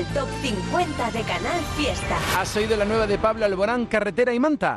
al 0.03 0.15
top 0.15 0.29
50 0.43 1.11
de 1.11 1.23
Canal 1.23 1.61
Fiesta. 1.77 2.17
¿Has 2.37 2.57
oído 2.57 2.77
la 2.77 2.85
nueva 2.85 3.07
de 3.07 3.19
Pablo 3.19 3.45
Alborán, 3.45 3.87
Carretera 3.87 4.35
y 4.35 4.41
Manta? 4.41 4.77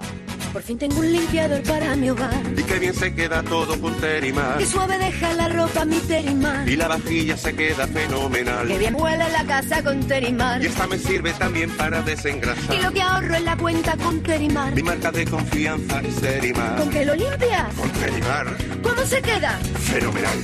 Por 0.54 0.62
fin 0.62 0.78
tengo 0.78 1.00
un 1.00 1.12
limpiador 1.12 1.62
para 1.64 1.96
mi 1.96 2.10
hogar. 2.10 2.34
Y 2.56 2.64
qué 2.64 2.80
bien 2.80 2.94
se 2.94 3.14
queda 3.14 3.44
todo 3.44 3.80
con 3.82 3.94
Terimar. 3.96 4.58
Qué 4.58 4.66
suave 4.66 4.98
deja 4.98 5.34
la 5.34 5.50
ropa 5.50 5.84
mi 5.84 5.98
Terimar. 6.00 6.68
Y 6.68 6.76
la 6.76 6.88
vajilla 6.88 7.36
se 7.36 7.56
queda 7.56 7.88
fenomenal. 7.88 8.68
Qué 8.68 8.78
bien 8.78 8.96
huele 8.96 9.30
la 9.32 9.44
casa 9.46 9.84
con 9.84 10.00
Terimar. 10.08 10.62
Y 10.62 10.68
esta 10.68 10.88
me 10.88 10.98
sirve 10.98 11.34
también 11.34 11.70
para 11.72 12.02
desengrasar. 12.02 12.74
Y 12.74 12.82
lo 12.82 12.92
que 12.92 13.02
ahorro 13.02 13.36
en 13.36 13.46
la 13.46 13.58
cuenta 13.58 13.98
con 13.98 14.22
Terimar. 14.22 14.74
Mi 14.74 14.84
marca 14.84 15.12
de 15.12 15.26
confianza 15.26 16.02
es 16.02 16.16
Terimar. 16.22 16.78
¿Con 16.78 16.90
qué 16.90 17.06
lo 17.06 17.16
limpias? 17.16 17.74
Con 17.76 17.90
Terimar. 17.92 18.58
¿Cómo 18.82 19.02
se 19.06 19.22
queda? 19.22 19.52
Fenomenal. 19.80 20.38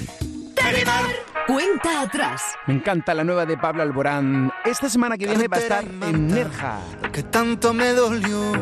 Terimar. 0.55 1.30
Cuenta 1.47 2.01
atrás. 2.01 2.41
Me 2.67 2.75
encanta 2.75 3.13
la 3.13 3.23
nueva 3.23 3.45
de 3.45 3.57
Pablo 3.57 3.81
Alborán. 3.81 4.51
Esta 4.63 4.89
semana 4.89 5.17
que 5.17 5.25
viene 5.25 5.47
va 5.47 5.57
a 5.57 5.59
estar 5.59 5.83
en 5.83 6.27
Nerja. 6.27 6.79
Que 7.11 7.23
tanto 7.23 7.73
me 7.73 7.93
dolió, 7.93 8.53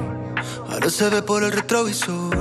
ahora 0.70 0.90
se 0.90 1.10
ve 1.10 1.22
por 1.22 1.44
el 1.44 1.52
retrovisor. 1.52 2.36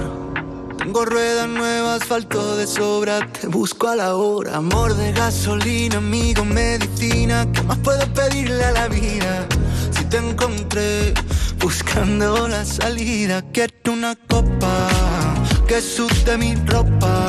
Tengo 0.79 1.05
ruedas 1.05 1.49
nuevas, 1.49 2.03
asfalto 2.03 2.57
de 2.57 2.67
sobra, 2.67 3.27
te 3.27 3.49
busco 3.49 3.89
a 3.89 3.97
la 3.97 4.15
hora. 4.15 4.57
Amor 4.57 4.95
de 4.95 5.13
gasolina, 5.13 5.97
amigo, 5.97 6.45
medicina, 6.45 7.47
¿qué 7.53 7.63
más 7.63 7.79
puedo 7.79 8.07
pedirle 8.15 8.65
a 8.65 8.73
la 8.73 8.89
vida? 8.89 9.47
Si 9.91 10.05
te 10.05 10.19
encontré 10.19 11.13
buscando 11.59 12.49
la 12.49 12.65
salida, 12.65 13.43
quiero 13.53 13.93
una 13.93 14.15
copa 14.15 14.89
que 15.67 15.81
sude 15.81 16.39
mi 16.39 16.55
ropa. 16.55 17.29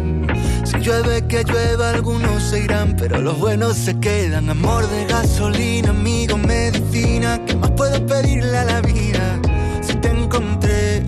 Llueve, 0.81 1.27
que 1.27 1.43
llueva, 1.43 1.91
algunos 1.91 2.41
se 2.41 2.63
irán, 2.63 2.95
pero 2.97 3.21
los 3.21 3.37
buenos 3.37 3.77
se 3.77 3.99
quedan. 3.99 4.49
Amor 4.49 4.87
de 4.89 5.05
gasolina, 5.05 5.91
amigo, 5.91 6.39
medicina, 6.39 7.39
¿qué 7.45 7.55
más 7.55 7.69
puedo 7.71 8.03
pedirle 8.07 8.57
a 8.57 8.63
la 8.63 8.81
vida? 8.81 9.39
Si 9.83 9.93
te 9.93 10.09
encontré 10.09 11.03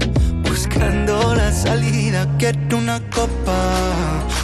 buscando 0.48 1.34
la 1.34 1.52
salida, 1.52 2.28
quiero 2.38 2.78
una 2.78 3.02
copa 3.10 3.74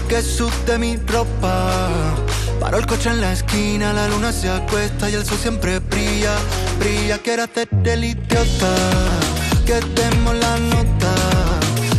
que 0.08 0.24
sude 0.24 0.80
mi 0.80 0.98
ropa. 0.98 2.16
Paro 2.60 2.80
el 2.80 2.88
coche 2.88 3.12
en 3.12 3.22
la 3.22 3.34
esquina, 3.34 3.94
la 3.94 4.08
luna 4.08 4.32
se 4.32 4.50
acuesta 4.50 5.12
y 5.12 5.14
el 5.14 5.26
sol 5.26 5.38
siempre 5.38 5.78
brilla, 5.78 6.34
brilla. 6.80 7.20
Quiero 7.20 7.44
hacerte 7.44 7.94
el 7.94 8.04
idiota, 8.04 8.76
que 9.64 9.80
demos 9.94 10.36
la 10.36 10.58
nota. 10.58 11.14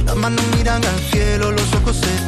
Las 0.05 0.16
manos 0.16 0.45
miran 0.57 0.85
al 0.85 0.99
cielo, 1.12 1.53
los 1.53 1.72
ojos 1.74 1.97
se 1.97 2.19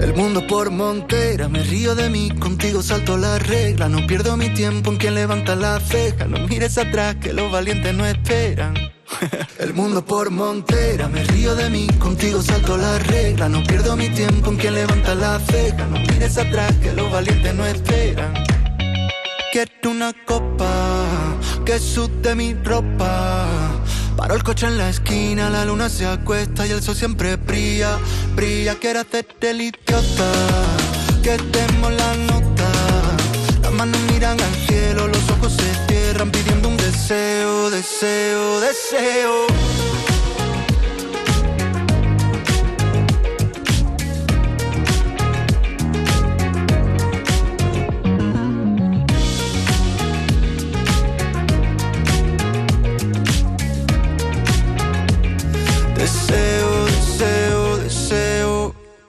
El 0.00 0.12
mundo 0.14 0.44
por 0.48 0.72
montera, 0.72 1.48
me 1.48 1.62
río 1.62 1.94
de 1.94 2.10
mí, 2.10 2.30
contigo 2.40 2.82
salto 2.82 3.16
la 3.16 3.38
regla. 3.38 3.88
No 3.88 4.04
pierdo 4.08 4.36
mi 4.36 4.52
tiempo 4.54 4.90
en 4.90 4.96
quien 4.96 5.14
levanta 5.14 5.54
la 5.54 5.78
ceja. 5.78 6.24
No 6.24 6.44
mires 6.48 6.76
atrás, 6.78 7.14
que 7.20 7.32
los 7.32 7.52
valientes 7.52 7.94
no 7.94 8.04
esperan. 8.04 8.74
El 9.60 9.72
mundo 9.72 10.04
por 10.04 10.30
montera, 10.30 11.06
me 11.06 11.22
río 11.22 11.54
de 11.54 11.70
mí, 11.70 11.86
contigo 12.00 12.42
salto 12.42 12.76
la 12.76 12.98
regla. 12.98 13.48
No 13.48 13.62
pierdo 13.62 13.96
mi 13.96 14.08
tiempo 14.08 14.50
en 14.50 14.56
quien 14.56 14.74
levanta 14.74 15.14
la 15.14 15.38
ceja. 15.38 15.86
No 15.86 16.00
mires 16.00 16.36
atrás, 16.36 16.74
que 16.82 16.92
los 16.92 17.08
valientes 17.12 17.54
no 17.54 17.64
esperan. 17.64 18.45
Quiero 19.56 19.90
una 19.90 20.12
copa 20.12 20.68
que 21.64 21.78
sude 21.78 22.34
mi 22.34 22.52
ropa. 22.52 23.46
Paro 24.14 24.34
el 24.34 24.42
coche 24.42 24.66
en 24.66 24.76
la 24.76 24.90
esquina, 24.90 25.48
la 25.48 25.64
luna 25.64 25.88
se 25.88 26.04
acuesta 26.04 26.66
y 26.66 26.72
el 26.72 26.82
sol 26.82 26.94
siempre 26.94 27.36
brilla, 27.36 27.98
brilla. 28.34 28.74
Quiero 28.74 29.00
hacerte 29.00 29.52
el 29.52 29.62
idiota, 29.62 30.30
que 31.22 31.38
demos 31.38 31.90
la 31.90 32.16
nota. 32.30 32.70
Las 33.62 33.72
manos 33.72 33.98
miran 34.12 34.38
al 34.38 34.54
cielo, 34.66 35.08
los 35.08 35.30
ojos 35.30 35.54
se 35.54 35.86
cierran 35.86 36.30
pidiendo 36.30 36.68
un 36.68 36.76
deseo, 36.76 37.70
deseo, 37.70 38.60
deseo. 38.60 39.46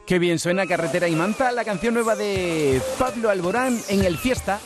Qué 0.08 0.20
bien 0.20 0.40
suena 0.40 0.66
Carretera 0.66 1.10
y 1.10 1.16
Manta, 1.18 1.52
la 1.52 1.66
canción 1.66 1.94
nueva 1.94 2.16
de 2.16 2.82
Pablo 2.98 3.30
Alborán 3.30 3.78
en 3.90 4.06
el 4.06 4.18
Fiesta. 4.18 4.58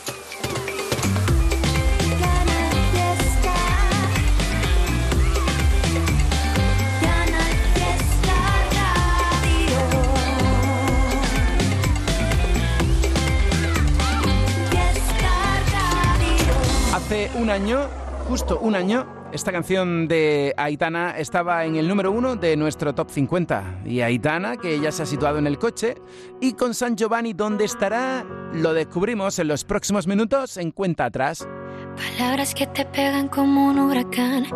Hace 16.94 17.32
un 17.34 17.50
año, 17.50 17.88
justo 18.28 18.60
un 18.60 18.76
año, 18.76 19.21
esta 19.32 19.50
canción 19.50 20.08
de 20.08 20.52
Aitana 20.56 21.16
estaba 21.16 21.64
en 21.64 21.76
el 21.76 21.88
número 21.88 22.12
uno 22.12 22.36
de 22.36 22.56
nuestro 22.56 22.94
top 22.94 23.10
50. 23.10 23.80
Y 23.86 24.00
Aitana, 24.00 24.56
que 24.56 24.78
ya 24.78 24.92
se 24.92 25.02
ha 25.02 25.06
situado 25.06 25.38
en 25.38 25.46
el 25.46 25.58
coche, 25.58 25.96
y 26.40 26.52
con 26.52 26.74
San 26.74 26.96
Giovanni, 26.96 27.32
¿dónde 27.32 27.64
estará? 27.64 28.24
Lo 28.52 28.74
descubrimos 28.74 29.38
en 29.38 29.48
los 29.48 29.64
próximos 29.64 30.06
minutos 30.06 30.58
en 30.58 30.70
Cuenta 30.70 31.06
Atrás. 31.06 31.48
Palabras 31.96 32.54
que 32.54 32.66
te 32.66 32.84
pegan 32.84 33.28
como 33.28 33.68
un 33.68 33.78
huracán, 33.78 34.46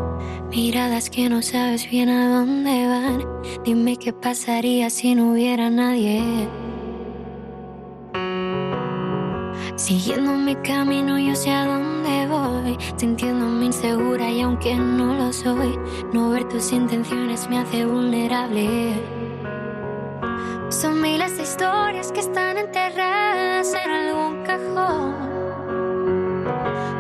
miradas 0.51 1.09
que 1.11 1.29
no 1.29 1.43
sabes 1.43 1.91
bien 1.91 2.09
a 2.11 2.39
dónde 2.39 2.87
van. 2.87 3.25
Dime 3.65 3.97
qué 3.97 4.13
pasaría 4.13 4.91
si 4.91 5.15
no 5.15 5.33
hubiera 5.33 5.71
nadie. 5.71 6.49
Siguiendo 9.77 10.33
mi 10.33 10.55
camino, 10.57 11.19
yo 11.19 11.35
sé 11.35 11.51
a 11.51 11.67
dónde 11.67 11.86
voy. 12.29 12.79
Sintiéndome 12.97 13.67
insegura 13.67 14.31
y 14.31 14.41
aunque 14.41 14.75
no 14.75 15.15
lo 15.15 15.33
soy, 15.33 15.79
no 16.13 16.31
ver 16.31 16.45
tus 16.49 16.73
intenciones 16.73 17.49
me 17.49 17.59
hace 17.59 17.85
vulnerable. 17.85 18.95
Son 20.69 21.01
miles 21.01 21.37
de 21.37 21.45
historias 21.45 22.11
que 22.13 22.21
están 22.21 22.59
enterradas 22.59 23.73
en 23.75 23.91
algún 23.91 24.43
cajón. 24.45 25.15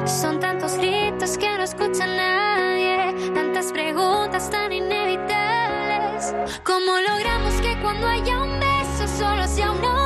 Son 0.06 0.38
tantos 0.38 0.76
gritos 0.76 1.36
que 1.36 1.48
no 1.56 1.64
escucha 1.64 2.06
nadie, 2.06 3.14
tantas 3.34 3.72
preguntas 3.72 4.48
tan 4.50 4.72
inevitables. 4.72 6.34
¿Cómo 6.62 6.92
logramos 7.08 7.54
que 7.60 7.76
cuando 7.82 8.06
haya 8.06 8.42
un 8.42 8.60
beso 8.60 9.08
solo 9.18 9.46
sea 9.48 9.72
uno 9.72 9.94
de 9.94 10.05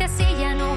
si 0.00 0.04
así 0.04 0.36
ya 0.40 0.54
no 0.54 0.69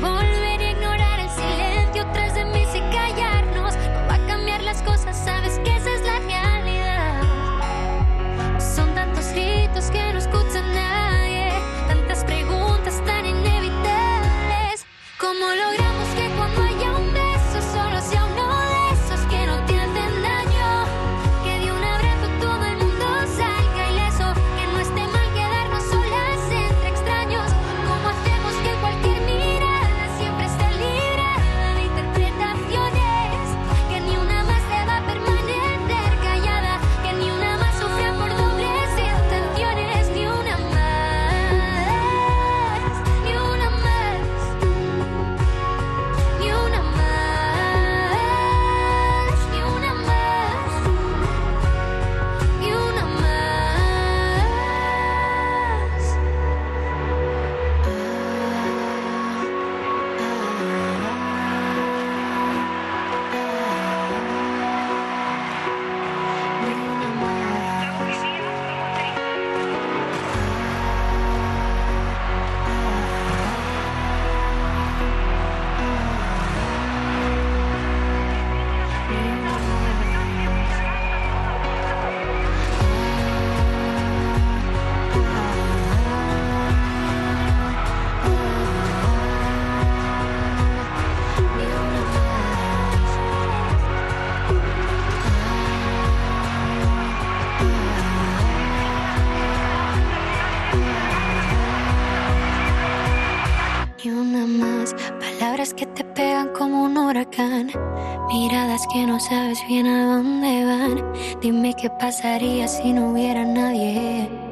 Dime 111.43 111.73
qué 111.73 111.89
pasaría 111.89 112.69
si 112.69 112.93
no 112.93 113.11
hubiera 113.11 113.43
nadie. 113.43 114.42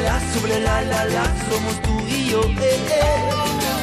La 0.00 0.12
la 0.12 0.32
sobre 0.32 0.60
la 0.60 0.82
la 0.82 1.04
la, 1.04 1.24
somos 1.48 1.82
tú 1.82 2.00
y 2.08 2.30
yo. 2.30 2.40
Eh, 2.42 2.86
eh. 2.90 3.30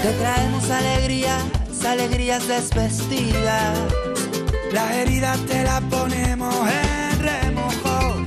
Te 0.01 0.11
traemos 0.13 0.69
alegrías, 0.69 1.43
alegrías 1.87 2.47
desvestidas. 2.47 3.77
Las 4.71 4.91
heridas 4.91 5.39
te 5.45 5.63
las 5.63 5.81
ponemos 5.81 6.53
en 6.69 7.19
remojo. 7.19 8.23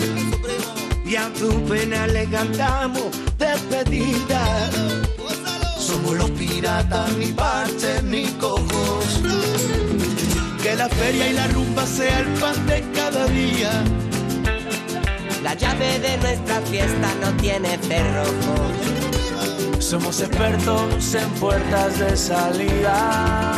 Y 1.04 1.16
a 1.16 1.32
tu 1.34 1.48
pena 1.64 2.06
le 2.06 2.26
cantamos 2.26 3.08
despedida. 3.38 4.70
Somos 5.78 6.16
los 6.16 6.30
piratas, 6.32 7.12
ni 7.16 7.26
parches 7.32 8.02
ni 8.02 8.26
cojos. 8.44 9.20
Que 10.62 10.76
la 10.76 10.88
feria 10.88 11.28
y 11.28 11.32
la 11.32 11.46
rumba 11.48 11.86
sea 11.86 12.18
el 12.18 12.26
pan 12.40 12.66
de 12.66 12.84
cada 12.94 13.26
día. 13.28 13.84
La 15.42 15.54
llave 15.54 15.98
de 16.00 16.16
nuestra 16.18 16.60
fiesta 16.62 17.08
no 17.20 17.32
tiene 17.36 17.78
cerrojo. 17.78 18.54
Somos 19.78 20.20
expertos 20.20 21.14
en 21.14 21.30
puertas 21.40 21.98
de 21.98 22.16
salida. 22.16 23.52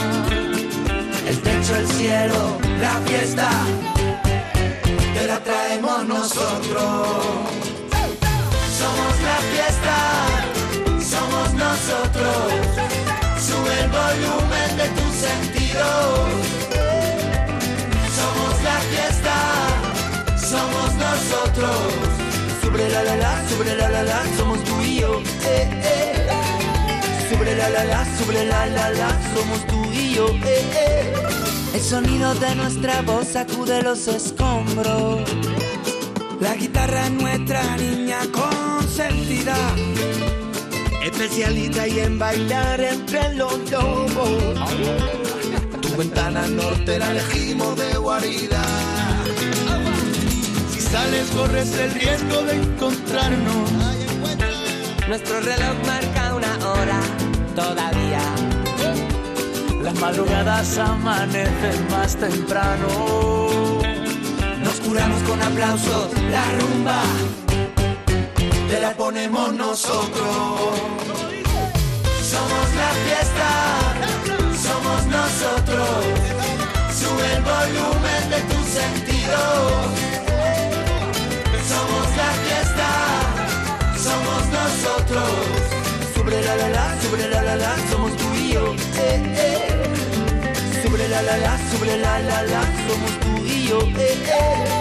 El 1.26 1.40
techo, 1.40 1.76
el 1.76 1.86
cielo, 1.88 2.58
la 2.80 2.94
fiesta, 3.06 3.50
te 5.14 5.26
la 5.26 5.38
traemos 5.40 6.06
nosotros. 6.06 7.06
Somos 8.78 9.14
la 9.22 9.38
fiesta, 9.52 9.96
somos 11.00 11.54
nosotros. 11.54 12.52
Sube 13.40 13.80
el 13.80 13.88
volumen 13.88 14.76
de 14.76 14.88
tus 15.00 15.14
sentidos. 15.26 16.28
Somos 18.18 18.62
la 18.62 18.78
fiesta, 18.92 19.36
somos 20.36 20.89
nosotros. 21.20 21.76
Sobre 22.62 22.88
la 22.88 23.02
la 23.02 23.16
la, 23.16 23.48
sobre 23.48 23.76
la 23.76 23.88
la 23.90 24.02
la, 24.02 24.22
somos 24.36 24.62
tú 24.64 24.80
y 24.82 25.00
yo. 25.00 25.20
Eh, 25.44 25.68
eh. 25.84 26.28
Sobre 27.30 27.56
la 27.56 27.68
la 27.68 27.84
la, 27.84 28.04
sobre 28.18 28.44
la 28.46 28.66
la 28.66 28.90
la, 28.90 29.08
somos 29.34 29.66
tú 29.66 29.84
y 29.92 30.14
yo. 30.14 30.28
Eh, 30.28 30.64
eh. 30.74 31.12
El 31.74 31.80
sonido 31.80 32.34
de 32.34 32.54
nuestra 32.54 33.02
voz 33.02 33.28
sacude 33.28 33.82
los 33.82 34.06
escombros. 34.08 35.20
La 36.40 36.54
guitarra 36.54 37.06
es 37.06 37.12
nuestra 37.12 37.76
niña 37.76 38.18
consentida. 38.32 39.56
Especialista 41.04 41.86
y 41.86 42.00
en 42.00 42.18
bailar 42.18 42.80
entre 42.80 43.34
los 43.34 43.58
lobos. 43.70 44.30
Tu 45.82 45.96
ventana 45.96 46.46
norte 46.46 46.98
la 46.98 47.10
elegimos 47.10 47.76
de 47.76 47.96
guarida. 47.96 48.79
Sales 50.91 51.30
corres 51.30 51.72
el 51.78 51.93
riesgo 51.93 52.43
de 52.43 52.55
encontrarnos. 52.57 53.72
Nuestro 55.09 55.41
reloj 55.41 55.76
marca 55.86 56.34
una 56.34 56.68
hora 56.68 57.01
todavía. 57.55 58.22
Las 59.82 59.95
madrugadas 59.95 60.78
amanecen 60.78 61.88
más 61.91 62.16
temprano. 62.16 62.88
Nos 64.62 64.80
curamos 64.80 65.22
con 65.22 65.43
aplausos, 65.43 66.12
la 66.30 66.45
rumba 66.61 67.03
te 68.70 68.80
la 68.80 68.93
ponemos 68.93 69.53
nosotros. 69.53 70.30
Somos 72.22 72.66
la 72.80 72.91
fiesta, 73.05 73.51
somos 74.62 75.07
nosotros. 75.07 76.39
La, 87.51 87.57
la, 87.57 87.90
somos 87.90 88.16
tú 88.16 88.34
y 88.34 88.53
yo. 88.53 88.74
Eh, 88.96 89.22
eh. 89.36 90.82
Sobre 90.82 91.09
la 91.09 91.22
la 91.22 91.36
la, 91.36 91.59
sobre 91.70 91.96
la 91.96 92.18
la 92.20 92.42
la, 92.42 92.62
somos 92.86 93.20
tú 93.20 93.44
y 93.44 93.66
yo. 93.68 93.80
Eh, 93.98 94.18
eh. 94.26 94.79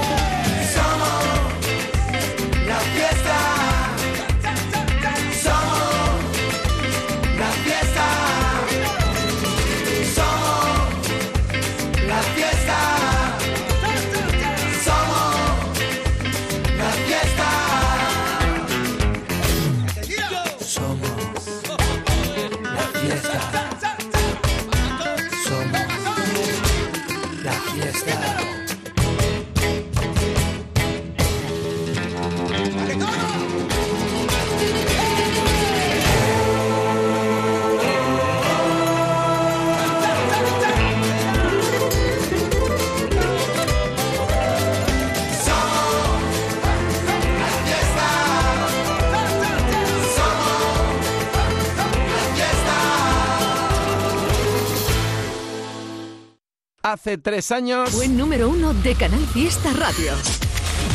Hace 56.91 57.19
tres 57.19 57.51
años. 57.51 57.93
Buen 57.93 58.17
número 58.17 58.49
uno 58.49 58.73
de 58.73 58.95
Canal 58.95 59.23
Fiesta 59.27 59.71
Radio. 59.73 60.11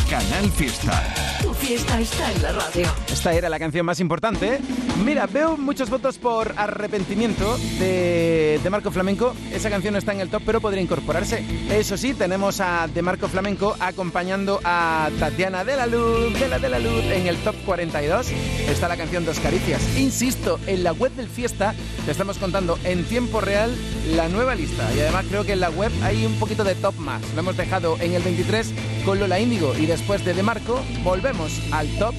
Canal 0.09 0.51
Fiesta. 0.51 1.01
Tu 1.41 1.53
fiesta 1.53 2.01
está 2.01 2.33
en 2.33 2.41
la 2.41 2.51
radio. 2.51 2.85
Esta 3.07 3.31
era 3.31 3.47
la 3.47 3.57
canción 3.57 3.85
más 3.85 4.01
importante. 4.01 4.59
Mira, 5.03 5.27
veo 5.27 5.57
muchos 5.57 5.89
votos 5.89 6.17
por 6.17 6.53
arrepentimiento 6.55 7.57
de, 7.79 8.59
de 8.63 8.69
Marco 8.69 8.91
Flamenco. 8.91 9.35
Esa 9.51 9.69
canción 9.69 9.93
no 9.93 9.99
está 9.99 10.13
en 10.13 10.21
el 10.21 10.29
top, 10.29 10.43
pero 10.45 10.61
podría 10.61 10.81
incorporarse. 10.81 11.43
Eso 11.69 11.97
sí, 11.97 12.13
tenemos 12.13 12.61
a 12.61 12.87
De 12.87 13.01
Marco 13.01 13.27
Flamenco 13.27 13.75
acompañando 13.79 14.61
a 14.63 15.09
Tatiana 15.19 15.65
de 15.65 15.75
la 15.75 15.85
Luz, 15.85 16.39
de 16.39 16.47
la 16.47 16.59
de 16.59 16.69
la 16.69 16.79
Luz, 16.79 17.03
en 17.11 17.27
el 17.27 17.37
top 17.37 17.55
42. 17.65 18.31
Está 18.69 18.87
la 18.87 18.95
canción 18.95 19.25
Dos 19.25 19.39
Caricias. 19.39 19.81
Insisto, 19.97 20.59
en 20.65 20.83
la 20.83 20.93
web 20.93 21.11
del 21.11 21.27
Fiesta 21.27 21.75
te 22.05 22.11
estamos 22.11 22.37
contando 22.37 22.79
en 22.85 23.03
tiempo 23.03 23.41
real 23.41 23.75
la 24.15 24.29
nueva 24.29 24.55
lista. 24.55 24.89
Y 24.95 25.01
además 25.01 25.25
creo 25.29 25.43
que 25.43 25.53
en 25.53 25.59
la 25.59 25.69
web 25.71 25.91
hay 26.03 26.25
un 26.25 26.39
poquito 26.39 26.63
de 26.63 26.73
top 26.73 26.95
más. 26.95 27.21
Lo 27.33 27.41
hemos 27.41 27.57
dejado 27.57 27.97
en 27.99 28.13
el 28.13 28.23
23 28.23 28.73
con 29.03 29.19
Lola 29.19 29.39
Índigo 29.39 29.75
y 29.77 29.87
después 29.87 30.23
de 30.23 30.33
De 30.33 30.41
Marco 30.41 30.81
volvemos 31.03 31.51
al 31.71 31.89
top 31.99 32.15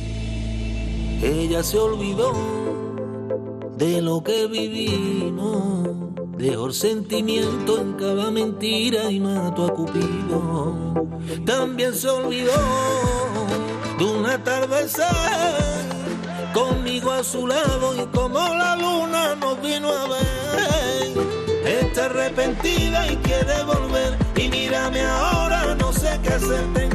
Ella 1.22 1.62
se 1.62 1.78
olvidó 1.78 2.32
de 3.76 4.02
lo 4.02 4.22
que 4.22 4.46
vivimos. 4.46 5.88
Dejó 6.36 6.66
el 6.66 6.74
sentimiento 6.74 7.80
en 7.80 7.94
cada 7.94 8.30
mentira 8.30 9.10
y 9.10 9.20
mató 9.20 9.66
a 9.66 9.74
Cupido. 9.74 10.74
También 11.44 11.94
se 11.94 12.08
olvidó 12.08 12.52
de 13.98 14.04
un 14.04 14.26
atardecer 14.26 15.06
conmigo 16.52 17.10
a 17.10 17.24
su 17.24 17.46
lado 17.46 17.94
y 17.94 18.06
como 18.06 18.38
la 18.38 18.76
luna 18.76 19.34
nos 19.36 19.60
vino 19.62 19.88
a 19.88 20.08
ver. 20.08 20.26
Está 21.64 22.04
arrepentida 22.06 23.10
y 23.10 23.16
quiere 23.16 23.64
volver. 23.64 24.18
Y 24.36 24.48
mírame 24.48 25.00
ahora, 25.00 25.74
no 25.74 25.92
sé 25.92 26.20
qué 26.22 26.28
hacer, 26.28 26.85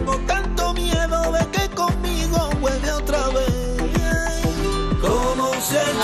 Nation. 5.72 6.01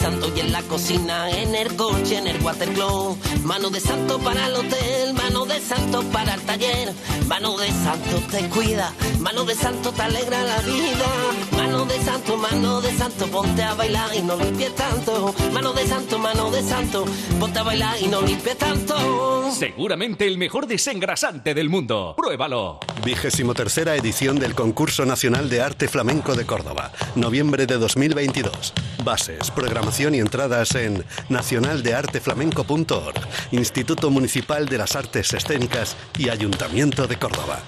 Santo 0.00 0.32
y 0.34 0.40
en 0.40 0.50
la 0.50 0.62
cocina, 0.62 1.30
en 1.30 1.54
el 1.54 1.76
coche, 1.76 2.16
en 2.16 2.26
el 2.26 2.42
watercloak, 2.42 3.18
mano 3.44 3.68
de 3.68 3.80
santo 3.80 4.18
para 4.18 4.46
el 4.46 4.54
hotel, 4.54 5.12
mano 5.12 5.44
de 5.44 5.60
santo 5.60 6.02
para 6.04 6.34
el 6.34 6.40
taller, 6.40 6.94
mano 7.26 7.58
de 7.58 7.68
santo 7.68 8.16
te 8.30 8.48
cuida, 8.48 8.94
mano 9.18 9.44
de 9.44 9.54
santo 9.54 9.92
te 9.92 10.00
alegra 10.00 10.42
la 10.42 10.58
vida, 10.62 11.06
mano 11.52 11.84
de 11.84 12.00
santo, 12.00 12.36
mano 12.38 12.80
de 12.80 12.96
santo, 12.96 13.26
ponte 13.26 13.62
a 13.62 13.74
bailar 13.74 14.08
y 14.16 14.22
no 14.22 14.36
limpies 14.36 14.74
tanto, 14.74 15.34
mano 15.52 15.74
de 15.74 15.86
santo, 15.86 16.18
mano 16.18 16.50
de 16.50 16.62
santo, 16.62 17.04
ponte 17.38 17.58
a 17.58 17.62
bailar 17.62 17.96
y 18.00 18.08
no 18.08 18.22
limpies 18.22 18.56
tanto. 18.56 19.50
Seguramente 19.52 20.26
el 20.26 20.38
mejor 20.38 20.66
desengrasante 20.66 21.52
del 21.52 21.68
mundo. 21.68 22.14
Pruébalo. 22.16 22.80
Vigésimo 23.04 23.52
tercera 23.52 23.94
edición 23.96 24.38
del 24.38 24.54
Concurso 24.54 25.04
Nacional 25.04 25.50
de 25.50 25.60
Arte 25.60 25.88
Flamenco 25.88 26.34
de 26.34 26.46
Córdoba, 26.46 26.90
noviembre 27.16 27.66
de 27.66 27.76
2022. 27.76 28.72
Bases, 29.02 29.50
programación 29.50 30.14
y 30.14 30.18
entradas 30.18 30.74
en 30.74 31.04
nacionaldearteflamenco.org, 31.28 33.16
Instituto 33.52 34.10
Municipal 34.10 34.66
de 34.66 34.78
las 34.78 34.96
Artes 34.96 35.32
Escénicas 35.32 35.96
y 36.18 36.28
Ayuntamiento 36.28 37.06
de 37.06 37.16
Córdoba. 37.16 37.60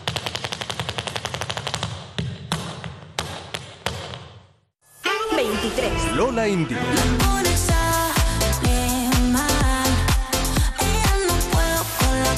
Lola 6.15 6.47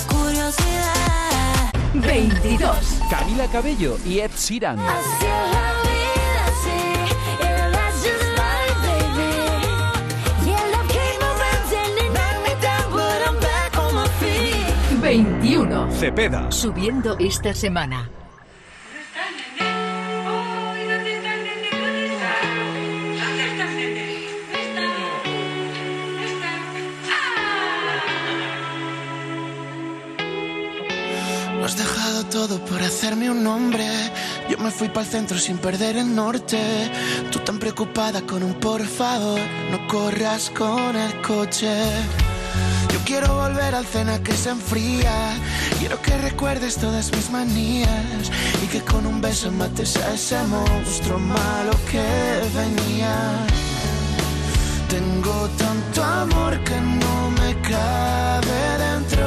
curiosidad. 0.08 1.72
22. 1.94 2.76
Camila 3.10 3.46
Cabello 3.48 3.98
y 4.06 4.20
Ed 4.20 4.30
Sheeran. 4.36 4.78
Cepeda. 15.98 16.50
Subiendo 16.50 17.16
esta 17.18 17.54
semana. 17.54 18.10
Lo 31.58 31.64
has 31.64 31.76
dejado 31.78 32.26
todo 32.26 32.58
por 32.64 32.82
hacerme 32.82 33.30
un 33.30 33.44
nombre. 33.44 33.86
Yo 34.50 34.58
me 34.58 34.70
fui 34.70 34.88
para 34.88 35.02
el 35.02 35.06
centro 35.06 35.38
sin 35.38 35.58
perder 35.58 35.96
el 35.96 36.14
norte. 36.14 36.58
Tú 37.30 37.38
tan 37.38 37.58
preocupada 37.58 38.20
con 38.22 38.42
un 38.42 38.54
por 38.54 38.84
favor, 38.84 39.40
no 39.70 39.86
corras 39.86 40.50
con 40.50 40.96
el 40.96 41.22
coche. 41.22 41.72
Quiero 43.04 43.34
volver 43.34 43.74
al 43.74 43.84
cena 43.84 44.18
que 44.22 44.32
se 44.32 44.50
enfría. 44.50 45.36
Quiero 45.78 46.00
que 46.00 46.16
recuerdes 46.16 46.76
todas 46.76 47.12
mis 47.12 47.30
manías 47.30 48.30
y 48.62 48.66
que 48.66 48.80
con 48.80 49.06
un 49.06 49.20
beso 49.20 49.52
mates 49.52 49.96
a 49.98 50.14
ese 50.14 50.42
monstruo 50.44 51.18
malo 51.18 51.72
que 51.90 52.06
venía. 52.54 53.14
Tengo 54.88 55.48
tanto 55.58 56.02
amor 56.02 56.58
que 56.64 56.80
no 56.80 57.30
me 57.40 57.60
cabe 57.60 58.60
dentro. 58.86 59.26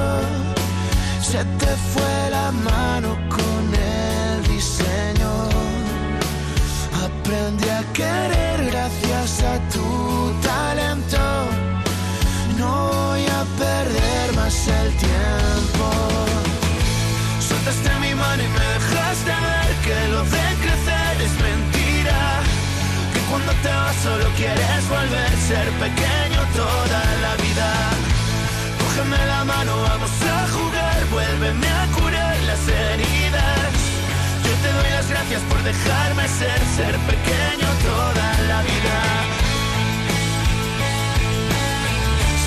Se 1.22 1.44
te 1.60 1.72
fue 1.92 2.30
la 2.32 2.52
mano 2.52 3.16
con 3.30 3.64
el 3.76 4.48
diseño. 4.48 5.34
Aprendí 7.06 7.70
a 7.70 7.84
querer 7.94 8.66
gracias 8.72 9.44
a 9.44 9.60
tu 9.70 10.34
talento. 10.42 11.18
No 12.58 13.07
perder 13.46 14.34
más 14.36 14.68
el 14.68 14.90
tiempo. 14.98 15.86
Soltaste 17.40 17.92
mi 18.00 18.14
mano 18.16 18.42
y 18.44 18.48
me 18.48 18.66
dejaste 18.78 19.34
ver 19.48 19.70
que 19.86 19.98
lo 20.14 20.24
de 20.24 20.46
crecer 20.64 21.14
es 21.28 21.34
mentira. 21.48 22.20
Que 23.14 23.20
cuando 23.30 23.52
te 23.64 23.70
vas 23.70 23.96
solo 24.04 24.26
quieres 24.36 24.82
volver 24.90 25.32
ser 25.48 25.68
pequeño 25.86 26.42
toda 26.56 27.02
la 27.24 27.34
vida. 27.44 27.70
Cógeme 28.82 29.26
la 29.28 29.44
mano, 29.46 29.74
vamos 29.82 30.12
a 30.36 30.38
jugar, 30.56 30.98
vuélveme 31.12 31.68
a 31.68 31.86
curar 31.96 32.36
las 32.50 32.64
heridas. 32.68 33.72
Yo 34.46 34.54
te 34.64 34.70
doy 34.78 34.90
las 34.98 35.08
gracias 35.10 35.42
por 35.50 35.62
dejarme 35.64 36.28
ser, 36.40 36.60
ser 36.78 36.96
pequeño 37.12 37.68
toda 37.86 38.28
la 38.50 38.62
vida. 38.64 39.37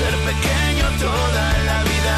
Ser 0.01 0.17
pequeño 0.31 0.87
toda 0.99 1.45
la 1.69 1.79
vida. 1.91 2.17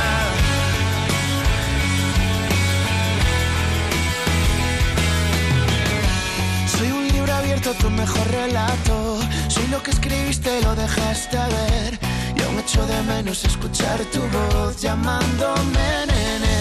Soy 6.75 6.89
un 6.93 7.09
libro 7.09 7.33
abierto 7.35 7.75
tu 7.75 7.91
mejor 7.91 8.27
relato. 8.31 9.19
Soy 9.49 9.67
lo 9.67 9.83
que 9.83 9.91
escribiste, 9.91 10.63
lo 10.63 10.77
dejaste 10.77 11.37
ver. 11.37 11.99
Y 12.37 12.43
aún 12.43 12.61
echo 12.61 12.87
de 12.87 13.03
menos 13.03 13.45
escuchar 13.45 13.99
tu 14.13 14.21
voz 14.37 14.81
llamándome 14.81 15.87
nene. 16.07 16.57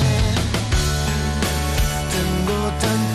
Tengo 2.15 2.59
tanto 2.83 3.10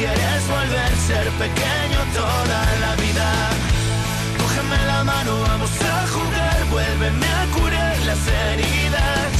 quieres 0.00 0.42
volver 0.48 0.92
ser 1.08 1.26
pequeño 1.44 2.00
toda 2.20 2.60
la 2.84 2.92
vida. 3.04 3.28
Cógeme 4.40 4.78
la 4.92 5.04
mano, 5.04 5.32
vamos 5.42 5.72
a 5.94 5.96
jugar, 6.14 6.58
vuélveme 6.72 7.28
a 7.40 7.44
curar 7.56 7.96
las 8.08 8.22
heridas. 8.40 9.30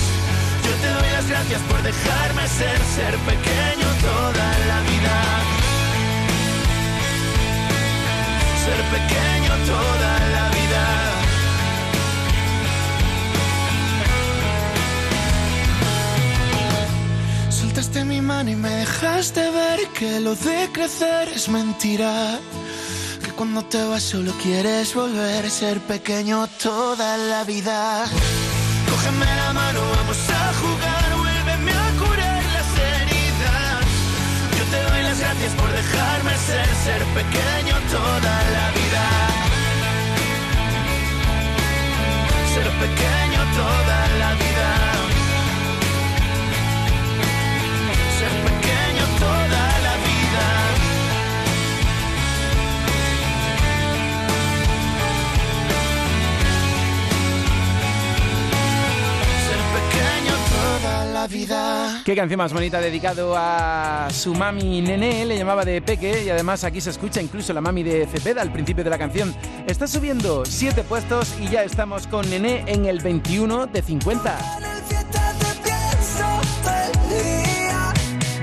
Yo 0.64 0.72
te 0.82 0.88
doy 0.96 1.10
las 1.16 1.26
gracias 1.32 1.62
por 1.70 1.80
dejarme 1.82 2.44
ser, 2.58 2.78
ser 2.96 3.14
pequeño 3.30 3.88
toda 4.08 4.48
la 4.70 4.78
vida. 4.90 5.16
Ser 8.64 8.80
pequeño 8.96 9.52
toda 9.72 10.12
la 10.34 10.44
vida. 10.50 10.59
Soltaste 17.70 18.04
mi 18.04 18.20
mano 18.20 18.50
y 18.50 18.56
me 18.56 18.68
dejaste 18.68 19.48
ver 19.48 19.78
que 19.96 20.18
lo 20.18 20.34
de 20.34 20.68
crecer 20.72 21.28
es 21.28 21.48
mentira. 21.48 22.36
Que 23.22 23.30
cuando 23.30 23.64
te 23.64 23.80
vas 23.84 24.02
solo 24.02 24.32
quieres 24.42 24.92
volver 24.92 25.46
a 25.46 25.50
ser 25.50 25.78
pequeño 25.82 26.48
toda 26.60 27.16
la 27.16 27.44
vida. 27.44 28.06
Cógeme 28.90 29.24
la 29.24 29.52
mano, 29.52 29.80
vamos 29.96 30.18
a 30.30 30.52
jugar, 30.60 31.16
vuélveme 31.16 31.70
a 31.70 31.88
curar 32.00 32.42
las 32.56 32.70
heridas. 32.90 33.86
dejarme 35.80 36.34
ser, 36.48 36.68
ser 36.86 37.02
pequeño 37.18 37.74
toda 37.94 38.34
la 38.56 38.66
vida. 38.78 39.04
Ser 42.52 42.68
pequeño 42.82 43.40
toda 43.54 44.08
la 44.18 44.34
vida. 44.34 44.49
Vida. 61.26 62.02
Qué 62.04 62.14
canción 62.14 62.38
más 62.38 62.52
bonita 62.52 62.80
dedicado 62.80 63.34
a 63.36 64.08
su 64.10 64.34
mami 64.34 64.80
Nené, 64.80 65.24
le 65.24 65.36
llamaba 65.36 65.64
de 65.64 65.82
Peque 65.82 66.24
y 66.24 66.30
además 66.30 66.64
aquí 66.64 66.80
se 66.80 66.90
escucha 66.90 67.20
incluso 67.20 67.52
la 67.52 67.60
mami 67.60 67.82
de 67.82 68.06
Cepeda 68.06 68.42
al 68.42 68.52
principio 68.52 68.84
de 68.84 68.90
la 68.90 68.98
canción. 68.98 69.34
Está 69.66 69.86
subiendo 69.86 70.44
7 70.44 70.82
puestos 70.84 71.34
y 71.40 71.48
ya 71.48 71.62
estamos 71.62 72.06
con 72.06 72.28
Nené 72.30 72.64
en 72.66 72.86
el 72.86 73.00
21 73.00 73.66
de 73.66 73.82
50. 73.82 74.69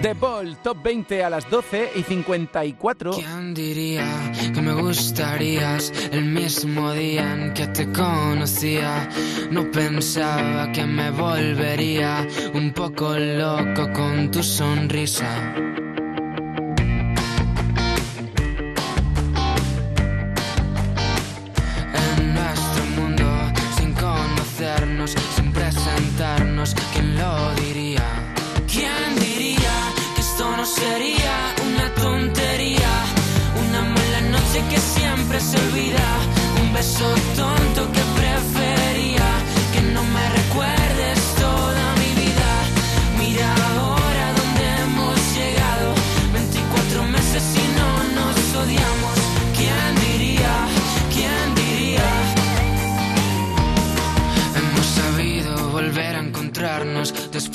The 0.02 0.14
Ball, 0.14 0.58
top 0.62 0.84
20 0.84 1.24
a 1.24 1.30
las 1.30 1.50
12 1.50 1.92
y 1.96 2.04
54. 2.04 3.12
¿Quién 3.12 3.54
diría 3.56 4.32
que 4.54 4.62
me 4.62 4.74
gustarías 4.74 5.92
el 6.12 6.26
mismo 6.26 6.92
día 6.94 7.34
en 7.34 7.54
que 7.54 7.66
te 7.68 7.92
conocía? 7.92 9.10
No 9.50 9.72
pensaba 9.72 10.72
que 10.72 10.86
me 10.86 11.10
volvería 11.10 12.28
un 12.54 12.74
poco 12.74 13.18
loco 13.18 13.92
con 13.94 14.30
tu 14.30 14.44
sonrisa. 14.44 15.56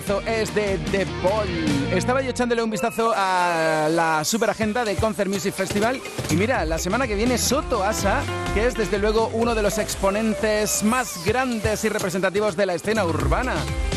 Temazo 0.00 0.22
es 0.26 0.54
de 0.54 0.78
The 0.90 1.04
Ball? 1.22 1.48
Estaba 1.92 2.22
yo 2.22 2.30
echándole 2.30 2.62
un 2.62 2.70
vistazo 2.70 3.12
a 3.16 3.88
la 3.90 4.24
super 4.24 4.50
agenda 4.50 4.84
de 4.84 4.94
Concert 4.94 5.28
Music 5.28 5.52
Festival 5.52 6.00
y 6.30 6.36
mira, 6.36 6.64
la 6.64 6.78
semana 6.78 7.06
que 7.06 7.16
viene 7.16 7.36
Soto 7.36 7.82
Asa, 7.82 8.22
que 8.54 8.66
es 8.66 8.74
desde 8.74 8.98
luego 8.98 9.28
uno 9.32 9.54
de 9.54 9.62
los 9.62 9.78
exponentes 9.78 10.84
más 10.84 11.24
grandes 11.24 11.84
y 11.84 11.88
representativos 11.88 12.56
de 12.56 12.66
la 12.66 12.74
escena 12.74 13.04
urbana. 13.04 13.54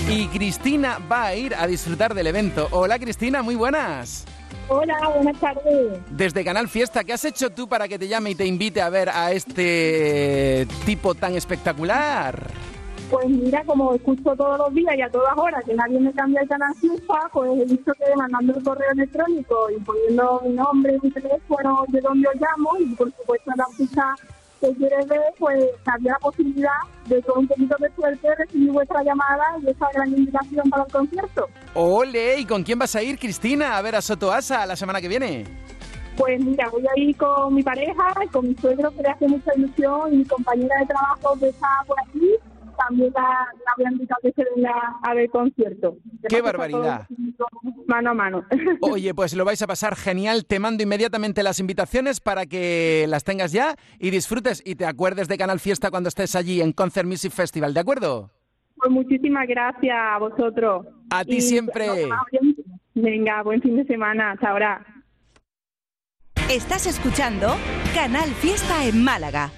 Y 0.10 0.28
Cristina 0.28 1.00
va 1.12 1.26
a 1.26 1.36
ir 1.36 1.54
a 1.54 1.68
disfrutar 1.68 2.16
del 2.16 2.28
evento. 2.28 2.68
Hola 2.72 2.98
Cristina, 2.98 3.44
muy 3.44 3.56
buenas. 3.56 4.26
Hola, 4.70 4.96
buenas 5.16 5.40
tardes. 5.40 6.00
Desde 6.10 6.44
Canal 6.44 6.68
Fiesta, 6.68 7.04
¿qué 7.04 7.14
has 7.14 7.26
hecho 7.26 7.52
tú 7.52 7.68
para 7.68 7.88
que 7.88 8.00
te 8.00 8.08
llame 8.08 8.32
y 8.32 8.36
te 8.36 8.46
invite 8.46 8.82
a 8.82 8.90
ver 8.90 9.10
a 9.10 9.32
este 9.34 10.68
tipo 10.86 11.14
tan 11.14 11.36
espectacular? 11.36 12.50
Pues 13.12 13.28
mira, 13.28 13.62
como 13.66 13.94
escucho 13.94 14.34
todos 14.38 14.58
los 14.58 14.74
días 14.74 14.96
y 14.96 15.02
a 15.02 15.10
todas 15.10 15.38
horas 15.38 15.62
que 15.66 15.74
nadie 15.74 16.00
me 16.00 16.14
cambia 16.14 16.44
el 16.44 16.48
canal 16.48 16.74
FIFA, 16.76 17.30
pues 17.34 17.52
he 17.60 17.66
visto 17.66 17.92
que 17.92 18.16
mandando 18.16 18.56
el 18.56 18.64
correo 18.64 18.90
electrónico 18.94 19.70
y 19.70 19.82
poniendo 19.82 20.42
mi 20.46 20.54
nombre 20.54 20.96
y 20.96 21.06
mi 21.06 21.12
teléfono 21.12 21.84
de 21.90 22.00
donde 22.00 22.30
os 22.30 22.36
llamo 22.36 22.70
y 22.80 22.86
por 22.96 23.12
supuesto 23.12 23.52
la 23.58 23.66
ficha 23.76 24.16
que 24.62 24.74
quieres 24.76 25.06
ver, 25.10 25.20
pues 25.38 25.66
había 25.88 26.14
la 26.14 26.20
posibilidad 26.20 26.70
de 27.08 27.22
con 27.24 27.40
un 27.40 27.48
poquito 27.50 27.76
de 27.82 27.92
suerte 27.96 28.36
recibir 28.36 28.72
vuestra 28.72 29.04
llamada 29.04 29.44
y 29.62 29.70
esa 29.70 29.90
gran 29.94 30.08
invitación 30.08 30.70
para 30.70 30.84
el 30.86 30.92
concierto. 30.94 31.50
Ole, 31.74 32.40
¿y 32.40 32.46
con 32.46 32.64
quién 32.64 32.80
vas 32.80 32.96
a 32.96 33.04
ir, 33.04 33.20
Cristina, 33.20 33.76
a 33.76 33.82
ver 33.82 33.98
a 33.98 34.02
Soto 34.02 34.32
Asa 34.32 34.66
la 34.66 34.78
semana 34.78 35.02
que 35.02 35.10
viene? 35.10 35.44
Pues 36.16 36.40
mira, 36.40 36.70
voy 36.70 36.86
a 36.88 36.98
ir 36.98 37.18
con 37.18 37.56
mi 37.56 37.62
pareja, 37.62 38.14
con 38.32 38.48
mi 38.48 38.56
suegro 38.56 38.90
que 38.92 39.02
le 39.02 39.10
hace 39.10 39.28
mucha 39.28 39.52
ilusión 39.54 40.14
y 40.14 40.18
mi 40.18 40.26
compañera 40.26 40.76
de 40.80 40.86
trabajo 40.86 41.38
que 41.38 41.50
está 41.50 41.68
por 41.86 42.00
aquí. 42.00 42.30
También 42.88 43.12
la, 43.14 43.22
la 43.22 43.74
voy 43.78 43.86
a 43.86 43.92
invitar 43.92 44.18
a 44.18 44.22
que 44.22 44.32
se 44.34 44.44
venga 44.56 44.72
a 45.04 45.14
ver 45.14 45.24
el 45.26 45.30
concierto. 45.32 45.98
¡Qué 46.28 46.42
barbaridad! 46.42 47.08
Mano 47.88 48.12
a 48.12 48.14
mano. 48.14 48.44
Oye, 48.82 49.14
pues 49.14 49.34
lo 49.36 49.46
vais 49.46 49.62
a 49.62 49.68
pasar 49.68 49.96
genial. 49.96 50.46
Te 50.46 50.60
mando 50.60 50.84
inmediatamente 50.84 51.44
las 51.44 51.60
invitaciones 51.60 52.20
para 52.20 52.46
que 52.46 53.06
las 53.08 53.24
tengas 53.24 53.52
ya 53.52 53.76
y 54.00 54.10
disfrutes 54.10 54.62
y 54.66 54.76
te 54.76 54.86
acuerdes 54.86 55.28
de 55.28 55.38
Canal 55.38 55.60
Fiesta 55.60 55.92
cuando 55.92 56.10
estés 56.10 56.36
allí 56.36 56.62
en 56.62 56.72
Concert 56.74 57.08
Music 57.08 57.32
Festival, 57.32 57.74
¿de 57.74 57.80
acuerdo? 57.80 58.32
Pues 58.78 58.92
muchísimas 58.92 59.48
gracias 59.48 59.96
a 59.96 60.18
vosotros. 60.18 60.88
A 61.12 61.24
ti 61.24 61.36
Y- 61.38 61.42
siempre. 61.42 62.10
Venga, 62.96 63.44
buen 63.44 63.62
fin 63.62 63.78
de 63.78 63.86
semana. 63.86 64.32
Hasta 64.32 64.50
ahora. 64.50 64.86
Estás 66.50 66.86
escuchando 66.88 67.56
Canal 67.94 68.30
Fiesta 68.32 68.86
en 68.86 69.04
Málaga. 69.04 69.52